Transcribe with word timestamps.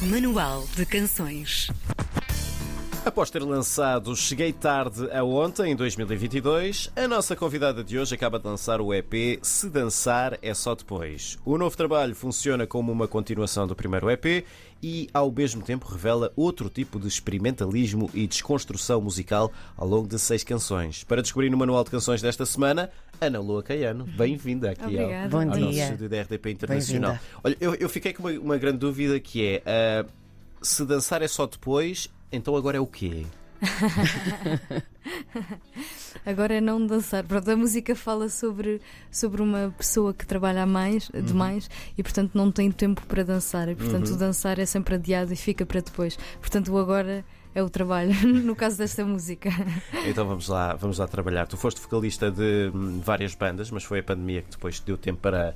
Manual 0.00 0.64
de 0.76 0.86
Canções. 0.86 1.68
Após 3.08 3.30
ter 3.30 3.42
lançado 3.42 4.14
Cheguei 4.14 4.52
Tarde 4.52 5.10
a 5.10 5.24
Ontem, 5.24 5.72
em 5.72 5.74
2022, 5.74 6.92
a 6.94 7.08
nossa 7.08 7.34
convidada 7.34 7.82
de 7.82 7.98
hoje 7.98 8.14
acaba 8.14 8.38
de 8.38 8.46
lançar 8.46 8.82
o 8.82 8.92
EP 8.92 9.40
Se 9.40 9.70
Dançar 9.70 10.38
é 10.42 10.52
Só 10.52 10.74
Depois. 10.74 11.38
O 11.42 11.56
novo 11.56 11.74
trabalho 11.74 12.14
funciona 12.14 12.66
como 12.66 12.92
uma 12.92 13.08
continuação 13.08 13.66
do 13.66 13.74
primeiro 13.74 14.10
EP 14.10 14.44
e, 14.82 15.08
ao 15.14 15.32
mesmo 15.32 15.62
tempo, 15.62 15.88
revela 15.88 16.30
outro 16.36 16.68
tipo 16.68 17.00
de 17.00 17.08
experimentalismo 17.08 18.10
e 18.12 18.26
desconstrução 18.26 19.00
musical 19.00 19.50
ao 19.74 19.88
longo 19.88 20.06
de 20.06 20.18
seis 20.18 20.44
canções. 20.44 21.02
Para 21.02 21.22
descobrir 21.22 21.48
no 21.48 21.56
Manual 21.56 21.84
de 21.84 21.90
Canções 21.90 22.20
desta 22.20 22.44
semana, 22.44 22.90
Ana 23.18 23.40
Lua 23.40 23.62
Caiano, 23.62 24.04
bem-vinda 24.04 24.72
aqui 24.72 24.98
ao. 24.98 25.30
Bom 25.30 25.40
ao 25.40 25.46
nosso 25.46 25.70
dia. 25.70 25.84
estúdio 25.84 26.10
da 26.10 26.20
RDP 26.20 26.50
Internacional. 26.50 27.18
Olha, 27.42 27.56
eu, 27.58 27.74
eu 27.74 27.88
fiquei 27.88 28.12
com 28.12 28.22
uma, 28.22 28.32
uma 28.32 28.58
grande 28.58 28.76
dúvida 28.76 29.18
que 29.18 29.46
é: 29.46 29.62
ah, 29.64 30.04
se 30.60 30.84
dançar 30.84 31.22
é 31.22 31.28
só 31.28 31.46
depois, 31.46 32.10
então 32.32 32.54
agora 32.56 32.76
é 32.76 32.80
o 32.80 32.86
quê? 32.86 33.24
Agora 36.24 36.54
é 36.54 36.60
não 36.60 36.84
dançar. 36.86 37.24
Pronto, 37.24 37.50
a 37.50 37.56
música 37.56 37.94
fala 37.94 38.28
sobre, 38.28 38.80
sobre 39.10 39.42
uma 39.42 39.74
pessoa 39.76 40.12
que 40.14 40.26
trabalha 40.26 40.66
mais, 40.66 41.08
Uhum. 41.10 41.22
demais 41.22 41.70
e, 41.96 42.02
portanto, 42.02 42.32
não 42.34 42.50
tem 42.52 42.70
tempo 42.70 43.04
para 43.06 43.22
dançar. 43.24 43.68
E, 43.68 43.74
portanto, 43.74 44.08
o 44.12 44.16
dançar 44.16 44.58
é 44.58 44.66
sempre 44.66 44.94
adiado 44.96 45.32
e 45.32 45.36
fica 45.36 45.64
para 45.66 45.80
depois. 45.80 46.16
Portanto, 46.40 46.72
o 46.72 46.78
agora 46.78 47.24
é 47.54 47.62
o 47.62 47.68
trabalho, 47.70 48.12
no 48.44 48.54
caso 48.54 48.78
desta 48.78 49.04
música. 49.04 49.50
Então 50.06 50.26
vamos 50.26 50.48
lá, 50.48 50.74
vamos 50.74 50.98
lá 50.98 51.08
trabalhar. 51.08 51.46
Tu 51.46 51.56
foste 51.56 51.80
vocalista 51.80 52.30
de 52.30 52.70
hum, 52.74 53.00
várias 53.04 53.34
bandas, 53.34 53.70
mas 53.70 53.84
foi 53.84 54.00
a 54.00 54.02
pandemia 54.02 54.42
que 54.42 54.50
depois 54.50 54.78
te 54.80 54.86
deu 54.86 54.96
tempo 54.96 55.20
para 55.20 55.54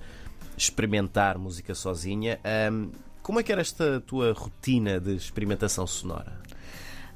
experimentar 0.56 1.38
música 1.38 1.74
sozinha. 1.74 2.40
Hum, 2.72 2.90
como 3.22 3.38
é 3.38 3.42
que 3.42 3.52
era 3.52 3.60
esta 3.60 4.00
tua 4.00 4.32
rotina 4.32 4.98
de 4.98 5.14
experimentação 5.14 5.86
sonora? 5.86 6.40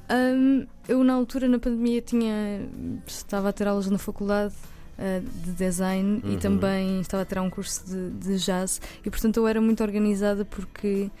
Hum, 0.09 0.65
eu, 0.87 1.03
na 1.03 1.13
altura, 1.13 1.47
na 1.47 1.59
pandemia, 1.59 2.01
tinha, 2.01 2.61
estava 3.05 3.49
a 3.49 3.53
ter 3.53 3.67
aulas 3.67 3.87
na 3.89 3.97
faculdade. 3.97 4.53
uh, 4.97 5.21
de 5.45 5.51
design 5.51 6.21
Uhum. 6.23 6.33
e 6.33 6.37
também 6.37 7.01
estava 7.01 7.21
a 7.23 7.25
tirar 7.25 7.43
um 7.43 7.49
curso 7.51 7.85
de, 7.85 8.09
de 8.11 8.37
jazz 8.39 8.81
e 9.05 9.09
portanto 9.11 9.37
eu 9.37 9.47
era 9.47 9.61
muito 9.61 9.83
organizada 9.83 10.43
porque 10.43 11.11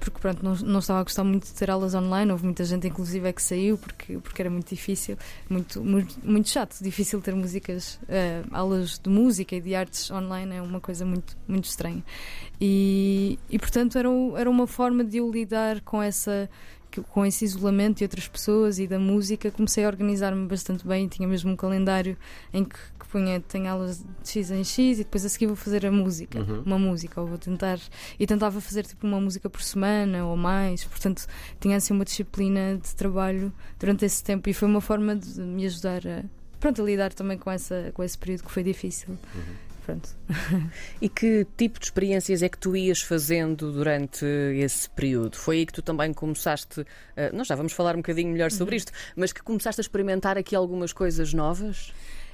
porque 0.00 0.18
pronto, 0.18 0.42
não, 0.42 0.54
não 0.56 0.78
estava 0.80 1.00
a 1.00 1.02
gostar 1.02 1.22
muito 1.24 1.44
de 1.46 1.52
ter 1.52 1.70
aulas 1.70 1.94
online, 1.94 2.32
houve 2.32 2.42
muita 2.44 2.64
gente 2.64 2.88
inclusive 2.88 3.28
é 3.28 3.32
que 3.34 3.42
saiu 3.42 3.76
porque, 3.78 4.16
porque 4.18 4.40
era 4.42 4.48
muito 4.50 4.68
difícil, 4.70 5.16
muito, 5.48 5.80
muito, 5.84 6.16
muito 6.24 6.48
chato, 6.48 6.82
difícil 6.82 7.20
ter 7.20 7.34
músicas, 7.34 8.00
eh, 8.08 8.42
aulas 8.50 8.98
de 8.98 9.10
música 9.10 9.54
e 9.54 9.60
de 9.60 9.74
artes 9.74 10.10
online 10.10 10.56
é 10.56 10.62
uma 10.62 10.80
coisa 10.80 11.04
muito, 11.04 11.36
muito 11.46 11.66
estranha. 11.66 12.02
E, 12.58 13.38
e 13.50 13.58
portanto 13.58 13.96
era, 13.98 14.08
era 14.38 14.48
uma 14.50 14.66
forma 14.66 15.04
de 15.04 15.18
eu 15.18 15.30
lidar 15.30 15.82
com 15.82 16.02
essa 16.02 16.48
com 17.10 17.26
esse 17.26 17.44
isolamento 17.44 17.98
de 17.98 18.04
outras 18.04 18.26
pessoas 18.26 18.78
e 18.78 18.86
da 18.86 18.98
música, 18.98 19.50
comecei 19.50 19.84
a 19.84 19.86
organizar-me 19.88 20.46
bastante 20.46 20.86
bem. 20.86 21.06
Tinha 21.08 21.28
mesmo 21.28 21.52
um 21.52 21.56
calendário 21.56 22.16
em 22.52 22.64
que, 22.64 22.76
que 22.98 23.06
punha, 23.08 23.38
tenho 23.40 23.68
aulas 23.68 23.98
de 23.98 24.28
X 24.30 24.50
em 24.50 24.64
X 24.64 24.98
e 24.98 25.04
depois 25.04 25.24
a 25.24 25.28
seguir 25.28 25.46
vou 25.46 25.56
fazer 25.56 25.84
a 25.84 25.92
música, 25.92 26.40
Uhum. 26.40 26.62
uma 26.64 26.78
música, 26.78 27.20
ou 27.20 27.26
vou 27.26 27.38
tentar. 27.38 27.78
E 28.18 28.26
tentava 28.26 28.60
fazer 28.60 28.86
tipo 28.86 29.06
uma 29.06 29.20
música 29.20 29.50
por 29.50 29.62
semana 29.62 30.24
ou 30.24 30.36
mais, 30.36 30.82
portanto 30.84 31.26
tinha 31.60 31.76
assim 31.76 31.92
uma 31.92 32.04
disciplina 32.04 32.78
de 32.82 32.94
trabalho 32.94 33.52
durante 33.78 34.04
esse 34.04 34.24
tempo 34.24 34.48
e 34.48 34.54
foi 34.54 34.66
uma 34.66 34.80
forma 34.80 35.14
de 35.14 35.38
me 35.40 35.66
ajudar 35.66 36.00
a. 36.06 36.24
Pronto, 36.58 36.82
a 36.82 36.84
lidar 36.84 37.12
também 37.14 37.38
com, 37.38 37.50
essa, 37.50 37.90
com 37.94 38.02
esse 38.02 38.16
período 38.18 38.44
que 38.44 38.50
foi 38.50 38.62
difícil. 38.62 39.16
Pronto. 39.90 40.08
E 41.00 41.08
que 41.08 41.46
tipo 41.56 41.78
de 41.78 41.86
experiências 41.86 42.42
é 42.42 42.48
que 42.48 42.58
tu 42.58 42.76
ias 42.76 43.00
fazendo 43.00 43.72
durante 43.72 44.24
esse 44.24 44.88
período? 44.90 45.36
Foi 45.36 45.58
aí 45.58 45.66
que 45.66 45.72
tu 45.72 45.82
também 45.82 46.12
começaste, 46.12 46.84
eh, 47.16 47.30
nós 47.32 47.46
já 47.46 47.54
vamos 47.54 47.72
falar 47.72 47.94
um 47.94 47.98
bocadinho 47.98 48.30
melhor 48.30 48.50
sobre 48.50 48.76
isto, 48.76 48.92
mas 49.16 49.32
que 49.32 49.42
começaste 49.42 49.80
a 49.80 49.82
experimentar 49.82 50.36
aqui 50.36 50.54
algumas 50.54 50.92
coisas 50.92 51.32
novas? 51.32 51.92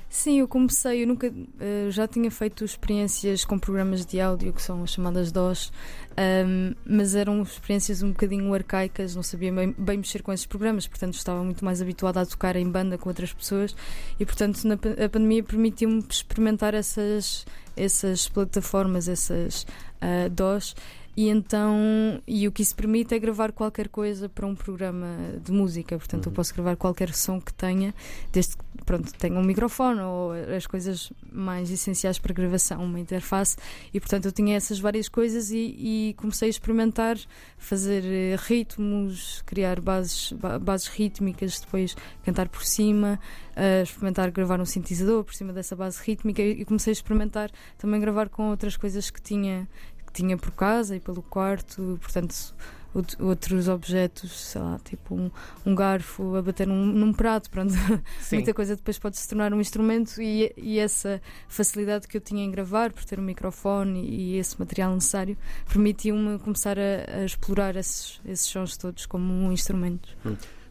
Sim, 0.08 0.38
eu 0.38 0.48
comecei, 0.48 1.02
eu 1.02 1.06
nunca 1.06 1.32
eh, 1.60 1.88
já 1.90 2.06
tinha 2.06 2.30
feito 2.30 2.64
experiências 2.64 3.44
com 3.44 3.58
programas 3.58 4.06
de 4.06 4.20
áudio 4.20 4.52
que 4.52 4.62
são 4.62 4.82
as 4.82 4.90
chamadas 4.90 5.32
DOS, 5.32 5.72
ahm, 6.16 6.74
mas 6.86 7.14
eram 7.14 7.42
experiências 7.42 8.02
um 8.02 8.10
bocadinho 8.10 8.54
arcaicas, 8.54 9.16
não 9.16 9.22
sabia 9.22 9.52
bem, 9.52 9.74
bem 9.76 9.98
mexer 9.98 10.22
com 10.22 10.32
esses 10.32 10.46
programas, 10.46 10.86
portanto 10.86 11.14
estava 11.14 11.42
muito 11.42 11.64
mais 11.64 11.82
habituada 11.82 12.20
a 12.20 12.26
tocar 12.26 12.56
em 12.56 12.70
banda 12.70 12.96
com 12.96 13.08
outras 13.08 13.32
pessoas 13.32 13.74
e 14.18 14.24
portanto 14.24 14.62
na, 14.64 14.74
a 14.74 15.08
pandemia 15.08 15.42
permitiu-me 15.42 16.02
experimentar 16.08 16.72
essas, 16.72 17.44
essas 17.76 18.28
plataformas, 18.28 19.08
essas 19.08 19.66
ah, 20.00 20.28
DOS. 20.30 20.74
E 21.16 21.30
então, 21.30 22.20
e 22.26 22.46
o 22.46 22.52
que 22.52 22.60
isso 22.60 22.76
permite 22.76 23.14
é 23.14 23.18
gravar 23.18 23.50
qualquer 23.50 23.88
coisa 23.88 24.28
para 24.28 24.46
um 24.46 24.54
programa 24.54 25.16
de 25.42 25.50
música. 25.50 25.96
Portanto, 25.96 26.26
eu 26.26 26.32
posso 26.32 26.52
gravar 26.52 26.76
qualquer 26.76 27.14
som 27.14 27.40
que 27.40 27.54
tenha, 27.54 27.94
desde 28.30 28.54
que 28.54 28.64
pronto, 28.86 29.12
tenha 29.14 29.38
um 29.38 29.42
microfone 29.42 30.00
ou 30.00 30.32
as 30.56 30.64
coisas 30.66 31.12
mais 31.30 31.70
essenciais 31.70 32.18
para 32.18 32.32
gravação, 32.32 32.84
uma 32.84 33.00
interface. 33.00 33.56
E 33.92 33.98
portanto, 33.98 34.26
eu 34.26 34.32
tinha 34.32 34.56
essas 34.56 34.78
várias 34.78 35.08
coisas 35.08 35.50
e, 35.50 35.56
e 35.58 36.14
comecei 36.16 36.48
a 36.48 36.50
experimentar 36.50 37.18
fazer 37.58 38.04
eh, 38.04 38.36
ritmos, 38.38 39.42
criar 39.44 39.80
bases, 39.80 40.32
ba- 40.32 40.58
bases 40.58 40.86
rítmicas, 40.86 41.60
depois 41.60 41.96
cantar 42.24 42.48
por 42.48 42.64
cima, 42.64 43.18
eh, 43.56 43.82
experimentar 43.82 44.30
gravar 44.30 44.60
um 44.60 44.64
sintetizador 44.64 45.24
por 45.24 45.34
cima 45.34 45.52
dessa 45.52 45.74
base 45.74 46.00
rítmica 46.02 46.40
e, 46.40 46.64
comecei 46.64 46.92
a 46.92 46.94
experimentar 46.94 47.50
também 47.76 48.00
gravar 48.00 48.28
com 48.28 48.50
outras 48.50 48.76
coisas 48.76 49.10
que 49.10 49.20
tinha 49.20 49.68
que 50.06 50.12
tinha 50.12 50.36
por 50.38 50.52
casa 50.52 50.94
e 50.94 51.00
pelo 51.00 51.20
quarto, 51.20 51.98
portanto 52.00 52.54
outros 53.20 53.68
objetos, 53.68 54.32
sei 54.32 54.60
lá, 54.60 54.78
tipo 54.84 55.14
um, 55.14 55.30
um 55.64 55.74
garfo 55.74 56.36
a 56.36 56.42
bater 56.42 56.66
num, 56.66 56.86
num 56.86 57.12
prato, 57.12 57.50
pronto. 57.50 57.72
Muita 58.32 58.54
coisa 58.54 58.76
depois 58.76 58.98
pode 58.98 59.16
se 59.16 59.28
tornar 59.28 59.52
um 59.52 59.60
instrumento 59.60 60.20
e, 60.20 60.52
e 60.56 60.78
essa 60.78 61.20
facilidade 61.48 62.08
que 62.08 62.16
eu 62.16 62.20
tinha 62.20 62.44
em 62.44 62.50
gravar 62.50 62.92
por 62.92 63.04
ter 63.04 63.18
um 63.18 63.22
microfone 63.22 64.04
e 64.04 64.36
esse 64.36 64.58
material 64.58 64.94
necessário 64.94 65.36
permitiu-me 65.68 66.38
começar 66.38 66.78
a, 66.78 67.20
a 67.20 67.24
explorar 67.24 67.76
esses, 67.76 68.20
esses 68.24 68.46
sons 68.46 68.76
todos 68.76 69.06
como 69.06 69.32
um 69.32 69.52
instrumento. 69.52 70.08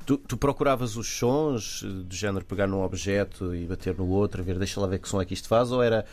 Tu, 0.05 0.17
tu 0.17 0.37
procuravas 0.37 0.95
os 0.97 1.07
sons 1.07 1.83
eh, 1.83 1.87
do 1.87 2.15
género 2.15 2.45
pegar 2.45 2.67
num 2.67 2.83
objeto 2.83 3.55
e 3.55 3.65
bater 3.65 3.97
no 3.97 4.07
outro, 4.07 4.43
ver, 4.43 4.59
deixa 4.59 4.79
lá 4.79 4.85
ver 4.85 4.99
que 4.99 5.09
som 5.09 5.19
é 5.19 5.25
que 5.25 5.33
isto 5.33 5.47
faz, 5.47 5.71
ou 5.71 5.81
era. 5.81 6.05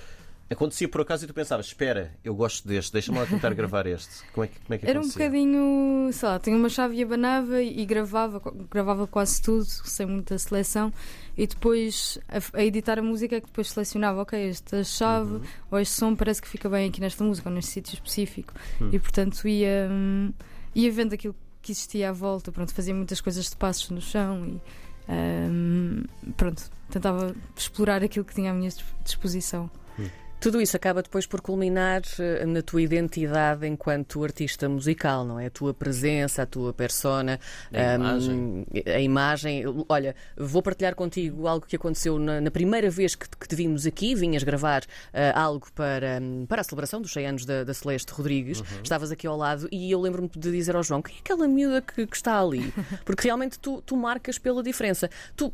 Acontecia 0.52 0.88
por 0.88 1.00
acaso 1.00 1.24
e 1.24 1.26
tu 1.26 1.34
pensavas, 1.34 1.66
espera, 1.66 2.12
eu 2.24 2.34
gosto 2.34 2.66
deste, 2.68 2.92
deixa-me 2.92 3.18
lá 3.18 3.26
tentar 3.26 3.52
gravar 3.54 3.86
este. 3.86 4.22
Como 4.32 4.44
é 4.44 4.48
que, 4.48 4.58
como 4.60 4.74
é 4.74 4.78
que 4.78 4.86
Era 4.86 4.98
um 4.98 5.02
acontecia? 5.02 5.26
bocadinho, 5.26 6.10
sei 6.12 6.28
lá, 6.28 6.38
tinha 6.38 6.56
uma 6.56 6.68
chave 6.68 6.96
e 6.96 7.02
abanava 7.02 7.62
e 7.62 7.84
gravava, 7.86 8.40
gravava 8.70 9.06
quase 9.06 9.40
tudo, 9.42 9.64
sem 9.64 10.06
muita 10.06 10.38
seleção, 10.38 10.92
e 11.36 11.46
depois 11.46 12.18
a, 12.28 12.58
a 12.58 12.64
editar 12.64 12.98
a 12.98 13.02
música 13.02 13.36
é 13.36 13.40
que 13.40 13.46
depois 13.46 13.70
selecionava, 13.70 14.22
ok, 14.22 14.48
esta 14.48 14.84
chave 14.84 15.32
Uhum. 15.34 15.42
ou 15.70 15.80
este 15.80 15.94
som 15.94 16.14
parece 16.14 16.42
que 16.42 16.48
fica 16.48 16.68
bem 16.68 16.88
aqui 16.88 17.00
nesta 17.00 17.22
música 17.24 17.48
ou 17.48 17.54
neste 17.54 17.70
sítio 17.72 17.94
específico. 17.94 18.52
Hum. 18.80 18.90
E 18.92 18.98
portanto 18.98 19.46
ia, 19.48 19.88
hum, 19.90 20.32
ia 20.74 20.90
vendo 20.92 21.14
aquilo 21.14 21.34
que 21.62 21.72
existia 21.72 22.10
à 22.10 22.12
volta, 22.12 22.50
pronto, 22.52 22.74
fazia 22.74 22.92
muitas 22.94 23.20
coisas 23.20 23.48
de 23.48 23.56
passos 23.56 23.88
no 23.90 24.00
chão 24.00 24.44
e 24.46 24.60
hum, 25.08 26.02
pronto, 26.36 26.62
tentava 26.90 27.34
explorar 27.56 28.02
aquilo 28.02 28.24
que 28.24 28.34
tinha 28.34 28.50
à 28.50 28.54
minha 28.54 28.70
disposição. 29.04 29.70
Tudo 30.42 30.60
isso 30.60 30.76
acaba 30.76 31.04
depois 31.04 31.24
por 31.24 31.40
culminar 31.40 32.02
eh, 32.18 32.44
na 32.44 32.60
tua 32.62 32.82
identidade 32.82 33.64
enquanto 33.64 34.24
artista 34.24 34.68
musical, 34.68 35.24
não 35.24 35.38
é? 35.38 35.46
A 35.46 35.50
tua 35.50 35.72
presença, 35.72 36.42
a 36.42 36.46
tua 36.46 36.72
persona, 36.72 37.38
A 37.72 37.96
hum, 37.96 38.64
imagem. 38.64 38.66
a 38.86 39.00
imagem. 39.00 39.64
Olha, 39.88 40.16
vou 40.36 40.60
partilhar 40.60 40.96
contigo 40.96 41.46
algo 41.46 41.64
que 41.64 41.76
aconteceu 41.76 42.18
na, 42.18 42.40
na 42.40 42.50
primeira 42.50 42.90
vez 42.90 43.14
que 43.14 43.30
te, 43.30 43.36
que 43.36 43.46
te 43.46 43.54
vimos 43.54 43.86
aqui. 43.86 44.16
Vinhas 44.16 44.42
gravar 44.42 44.82
eh, 45.12 45.32
algo 45.32 45.68
para, 45.76 46.18
hum, 46.20 46.44
para 46.48 46.62
a 46.62 46.64
celebração 46.64 47.00
dos 47.00 47.12
100 47.12 47.26
anos 47.28 47.44
da, 47.44 47.62
da 47.62 47.72
Celeste 47.72 48.12
Rodrigues. 48.12 48.64
Estavas 48.82 49.12
aqui 49.12 49.28
ao 49.28 49.36
lado 49.36 49.68
e 49.70 49.92
eu 49.92 50.00
lembro-me 50.00 50.28
de 50.28 50.50
dizer 50.50 50.74
ao 50.74 50.82
João: 50.82 51.00
quem 51.00 51.14
é 51.14 51.18
aquela 51.20 51.46
miúda 51.46 51.80
que, 51.80 52.04
que 52.04 52.16
está 52.16 52.40
ali? 52.40 52.74
Porque 53.06 53.28
realmente 53.28 53.60
tu, 53.60 53.80
tu 53.82 53.96
marcas 53.96 54.40
pela 54.40 54.60
diferença. 54.60 55.08
Tu 55.36 55.52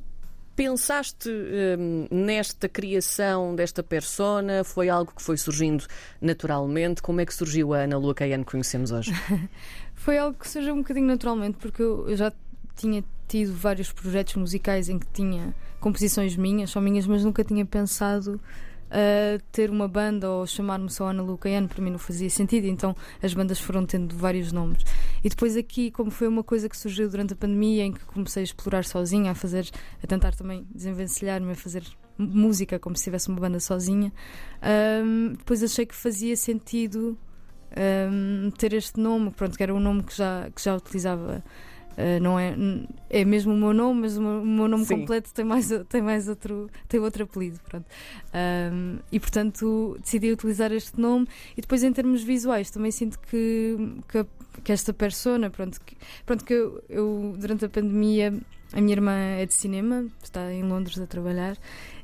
Pensaste 0.58 1.30
hum, 1.30 2.08
nesta 2.10 2.68
criação 2.68 3.54
desta 3.54 3.80
persona? 3.80 4.64
Foi 4.64 4.88
algo 4.88 5.12
que 5.14 5.22
foi 5.22 5.36
surgindo 5.36 5.86
naturalmente? 6.20 7.00
Como 7.00 7.20
é 7.20 7.24
que 7.24 7.32
surgiu 7.32 7.72
a 7.72 7.84
Ana 7.84 7.96
Lua 7.96 8.12
Caiano 8.12 8.44
que 8.44 8.50
conhecemos 8.50 8.90
hoje? 8.90 9.12
Foi 9.94 10.18
algo 10.18 10.36
que 10.36 10.48
surgiu 10.48 10.74
um 10.74 10.78
bocadinho 10.78 11.06
naturalmente, 11.06 11.58
porque 11.58 11.80
eu 11.80 12.16
já 12.16 12.32
tinha 12.74 13.04
tido 13.28 13.54
vários 13.54 13.92
projetos 13.92 14.34
musicais 14.34 14.88
em 14.88 14.98
que 14.98 15.06
tinha 15.12 15.54
composições 15.78 16.36
minhas, 16.36 16.70
só 16.70 16.80
minhas, 16.80 17.06
mas 17.06 17.22
nunca 17.22 17.44
tinha 17.44 17.64
pensado 17.64 18.40
a 18.90 19.38
ter 19.52 19.70
uma 19.70 19.86
banda 19.86 20.30
ou 20.30 20.46
chamar-me 20.46 20.90
só 20.90 21.08
Ana 21.08 21.22
Lucaiano, 21.22 21.68
para 21.68 21.82
mim 21.82 21.90
não 21.90 21.98
fazia 21.98 22.28
sentido, 22.30 22.66
então 22.66 22.94
as 23.22 23.34
bandas 23.34 23.60
foram 23.60 23.84
tendo 23.84 24.14
vários 24.16 24.52
nomes. 24.52 24.82
E 25.22 25.28
depois 25.28 25.56
aqui, 25.56 25.90
como 25.90 26.10
foi 26.10 26.28
uma 26.28 26.42
coisa 26.42 26.68
que 26.68 26.76
surgiu 26.76 27.08
durante 27.08 27.32
a 27.32 27.36
pandemia, 27.36 27.84
em 27.84 27.92
que 27.92 28.04
comecei 28.06 28.42
a 28.42 28.44
explorar 28.44 28.84
sozinha, 28.84 29.32
a 29.32 29.34
fazer, 29.34 29.68
a 30.02 30.06
tentar 30.06 30.34
também 30.34 30.66
desenvencilhar-me, 30.74 31.52
a 31.52 31.54
fazer 31.54 31.82
música 32.16 32.78
como 32.78 32.96
se 32.96 33.04
tivesse 33.04 33.28
uma 33.28 33.40
banda 33.40 33.60
sozinha, 33.60 34.12
hum, 35.04 35.34
depois 35.36 35.62
achei 35.62 35.86
que 35.86 35.94
fazia 35.94 36.36
sentido 36.36 37.16
um, 37.76 38.50
ter 38.50 38.72
este 38.72 38.98
nome, 38.98 39.30
pronto, 39.30 39.56
que 39.56 39.62
era 39.62 39.74
um 39.74 39.80
nome 39.80 40.02
que 40.02 40.16
já, 40.16 40.50
que 40.54 40.62
já 40.62 40.74
utilizava. 40.74 41.44
Uh, 41.98 42.22
não 42.22 42.38
é, 42.38 42.54
é 43.10 43.24
mesmo 43.24 43.52
o 43.52 43.56
meu 43.56 43.74
nome, 43.74 44.02
mas 44.02 44.16
o 44.16 44.22
meu, 44.22 44.42
o 44.42 44.46
meu 44.46 44.68
nome 44.68 44.84
Sim. 44.84 45.00
completo 45.00 45.34
tem 45.34 45.44
mais, 45.44 45.68
tem 45.88 46.00
mais 46.00 46.28
outro, 46.28 46.70
tem 46.86 47.00
outro 47.00 47.24
apelido. 47.24 47.58
Pronto. 47.68 47.86
Um, 48.72 48.98
e 49.10 49.18
portanto 49.18 49.96
decidi 50.00 50.30
utilizar 50.30 50.70
este 50.70 51.00
nome. 51.00 51.26
E 51.56 51.60
depois, 51.60 51.82
em 51.82 51.92
termos 51.92 52.22
visuais, 52.22 52.70
também 52.70 52.92
sinto 52.92 53.18
que, 53.18 53.76
que, 54.06 54.24
que 54.62 54.70
esta 54.70 54.92
persona, 54.92 55.50
pronto, 55.50 55.80
que, 55.80 55.96
pronto, 56.24 56.44
que 56.44 56.54
eu, 56.54 56.84
eu 56.88 57.34
durante 57.36 57.64
a 57.64 57.68
pandemia, 57.68 58.32
a 58.72 58.80
minha 58.80 58.92
irmã 58.92 59.12
é 59.12 59.44
de 59.44 59.54
cinema, 59.54 60.06
está 60.22 60.52
em 60.52 60.62
Londres 60.62 61.00
a 61.00 61.06
trabalhar 61.06 61.56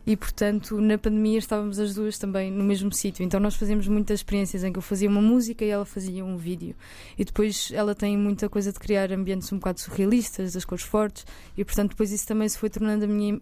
e 0.07 0.17
portanto 0.17 0.81
na 0.81 0.99
pandemia 0.99 1.39
estávamos 1.39 1.79
as 1.79 1.95
duas 1.95 2.19
também 2.19 2.51
no 2.51 2.63
mesmo 2.65 2.93
sítio. 2.93 3.25
Então 3.25 3.41
nós 3.41 3.55
fazíamos 3.55 3.89
muitas 3.89 4.21
experiências 4.21 4.63
em 4.63 4.73
que 4.73 4.79
eu 4.79 4.83
fazia 4.83 5.09
uma 5.09 5.23
música 5.23 5.65
e 5.65 5.69
ela 5.69 5.85
fazia 5.85 6.25
um 6.25 6.37
vídeo. 6.37 6.75
E 7.19 7.25
depois 7.25 7.71
ela 7.73 7.95
tem 7.95 8.17
muita 8.17 8.49
coisa 8.49 8.73
de 8.73 8.79
criar 8.79 9.11
ambientes 9.13 9.51
um 9.53 9.57
bocado 9.57 9.81
surrealistas 9.81 10.53
das 10.53 10.65
cores 10.65 10.85
fortes. 10.85 11.27
E 11.57 11.65
portanto 11.65 11.91
depois 11.91 12.13
isso 12.13 12.27
também 12.27 12.49
se 12.49 12.59
foi 12.59 12.69
tornando 12.69 13.05
a 13.05 13.09
minha, 13.09 13.41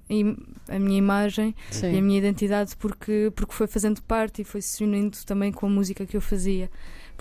a 0.69 0.79
minha 0.79 0.99
imagem 0.99 1.55
Sim. 1.71 1.93
e 1.93 1.99
a 1.99 2.03
minha 2.03 2.19
identidade 2.19 2.77
porque, 2.77 3.33
porque 3.35 3.55
foi 3.55 3.67
fazendo 3.67 4.01
parte 4.03 4.43
e 4.43 4.45
foi 4.45 4.63
se 4.63 4.85
unindo 4.85 5.19
também 5.27 5.53
com 5.53 5.67
a 5.67 5.71
música 5.71 6.07
que 6.07 6.17
eu 6.17 6.21
fazia 6.21 6.71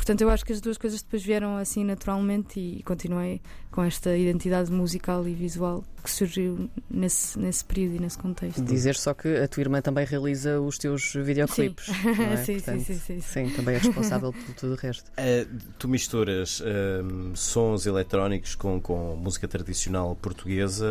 Portanto, 0.01 0.21
eu 0.21 0.31
acho 0.31 0.44
que 0.44 0.51
as 0.51 0.59
duas 0.59 0.80
coisas 0.80 1.03
depois 1.03 1.24
vieram 1.24 1.57
assim 1.57 1.83
naturalmente 1.83 2.59
e 2.59 2.81
continuei 2.81 3.39
com 3.69 3.83
esta 3.83 4.18
identidade 4.18 4.71
musical 4.71 5.27
e 5.27 5.33
visual 5.36 5.83
que 6.03 6.09
surgiu 6.09 6.68
nesse, 6.89 7.38
nesse 7.38 7.63
período 7.63 7.98
e 7.98 8.00
nesse 8.00 8.18
contexto. 8.18 8.63
Dizer 8.63 8.95
só 8.95 9.13
que 9.13 9.27
a 9.38 9.48
tua 9.48 9.62
irmã 9.62 9.80
também 9.80 10.03
realiza 10.03 10.59
os 10.59 10.80
teus 10.80 11.13
videoclipes. 11.13 11.88
não 12.03 12.25
é? 12.25 12.38
sim, 12.44 12.53
Portanto, 12.56 12.80
sim, 12.83 12.94
sim, 12.95 13.21
sim, 13.21 13.48
sim. 13.48 13.56
também 13.56 13.75
é 13.75 13.77
responsável 13.77 14.33
por 14.33 14.56
tudo 14.56 14.74
o 14.74 14.75
resto. 14.75 15.07
Uh, 15.12 15.59
tu 15.77 15.88
misturas 15.88 16.62
uh, 16.62 17.36
sons 17.36 17.86
eletrónicos 17.86 18.56
com, 18.56 18.81
com 18.81 19.15
música 19.15 19.47
tradicional 19.47 20.15
portuguesa 20.15 20.88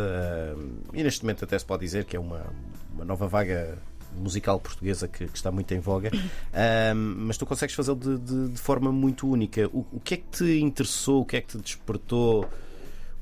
uh, 0.57 0.95
e 0.95 1.03
neste 1.03 1.25
momento 1.25 1.45
até 1.45 1.59
se 1.59 1.65
pode 1.65 1.81
dizer 1.81 2.05
que 2.05 2.17
é 2.17 2.21
uma, 2.21 2.47
uma 2.95 3.05
nova 3.05 3.27
vaga 3.27 3.77
musical 4.17 4.59
portuguesa 4.61 5.09
que, 5.09 5.27
que, 5.27 5.37
está 5.37 5.51
muito 5.51 5.73
em 5.73 5.81
voga, 5.81 6.11
mas 6.95 7.37
tu 7.37 7.47
consegues 7.47 7.75
fazê-lo 7.75 7.99
de, 7.99 8.19
de, 8.19 8.49
de, 8.51 8.59
forma 8.59 8.93
muito 8.93 9.29
única. 9.29 9.67
O, 9.69 9.87
o, 9.93 10.01
que 10.01 10.15
é 10.15 10.17
que 10.17 10.29
te 10.31 10.61
interessou? 10.61 11.23
O 11.23 11.25
que 11.25 11.37
é 11.37 11.41
que 11.41 11.49
te 11.49 11.59
despertou? 11.59 12.49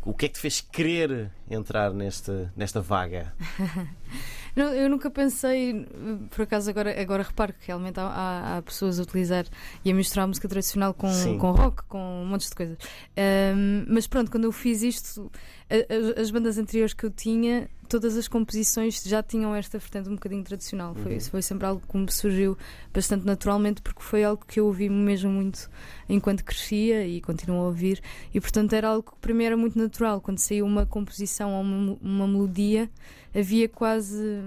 O 0.05 0.15
que 0.15 0.27
é 0.27 0.29
que 0.29 0.35
te 0.35 0.41
fez 0.41 0.61
querer 0.61 1.31
entrar 1.51 1.93
nesta, 1.93 2.53
nesta 2.57 2.81
vaga? 2.81 3.35
Não, 4.57 4.75
eu 4.75 4.89
nunca 4.89 5.09
pensei, 5.09 5.87
por 6.31 6.43
acaso 6.43 6.69
agora, 6.69 7.01
agora 7.01 7.23
reparo 7.23 7.53
que 7.53 7.67
realmente 7.69 8.01
há, 8.01 8.57
há, 8.57 8.63
pessoas 8.63 8.99
a 8.99 9.03
utilizar 9.03 9.45
e 9.85 9.91
a 9.91 9.95
misturar 9.95 10.25
a 10.25 10.27
música 10.27 10.49
tradicional 10.49 10.93
com, 10.93 11.09
com 11.39 11.53
rock, 11.53 11.85
com 11.85 12.23
um 12.23 12.27
monte 12.27 12.49
de 12.49 12.55
coisas. 12.57 12.79
Um, 13.17 13.85
mas 13.89 14.09
pronto, 14.09 14.31
quando 14.31 14.45
eu 14.45 14.53
fiz 14.53 14.83
isto, 14.83 15.31
a, 15.71 16.19
a, 16.19 16.21
as 16.21 16.31
bandas 16.33 16.59
anteriores 16.59 16.93
que 16.93 17.05
eu 17.05 17.11
tinha, 17.11 17.69
todas 17.89 18.17
as 18.17 18.29
composições 18.29 19.03
já 19.03 19.23
tinham 19.23 19.55
esta 19.55 19.79
vertente 19.79 20.09
um 20.09 20.15
bocadinho 20.15 20.45
tradicional. 20.45 20.95
Foi, 20.95 21.15
Uhum. 21.15 21.21
foi 21.21 21.43
sempre 21.43 21.67
algo 21.67 21.83
que 21.87 21.97
me 21.97 22.13
surgiu 22.13 22.57
bastante 22.93 23.25
naturalmente, 23.25 23.81
porque 23.83 24.03
foi 24.03 24.23
algo 24.25 24.45
que 24.47 24.61
eu 24.61 24.67
ouvi 24.67 24.89
mesmo 24.89 25.31
muito 25.31 25.69
enquanto 26.09 26.45
crescia 26.45 27.07
e 27.07 27.21
continuo 27.21 27.61
a 27.61 27.65
ouvir. 27.65 28.01
E 28.33 28.41
portanto 28.41 28.73
era 28.73 28.89
algo 28.89 29.11
que 29.11 29.17
para 29.19 29.35
mim 29.35 29.45
era 29.45 29.57
muito 29.57 29.79
natural. 29.79 30.21
Quando 30.21 30.39
saiu 30.39 30.67
uma 30.67 30.85
composição 30.87 31.55
ou 31.55 31.63
uma, 31.63 31.99
uma 32.01 32.29
melodia, 32.29 32.91
havia 33.35 33.69
quase 33.69 34.43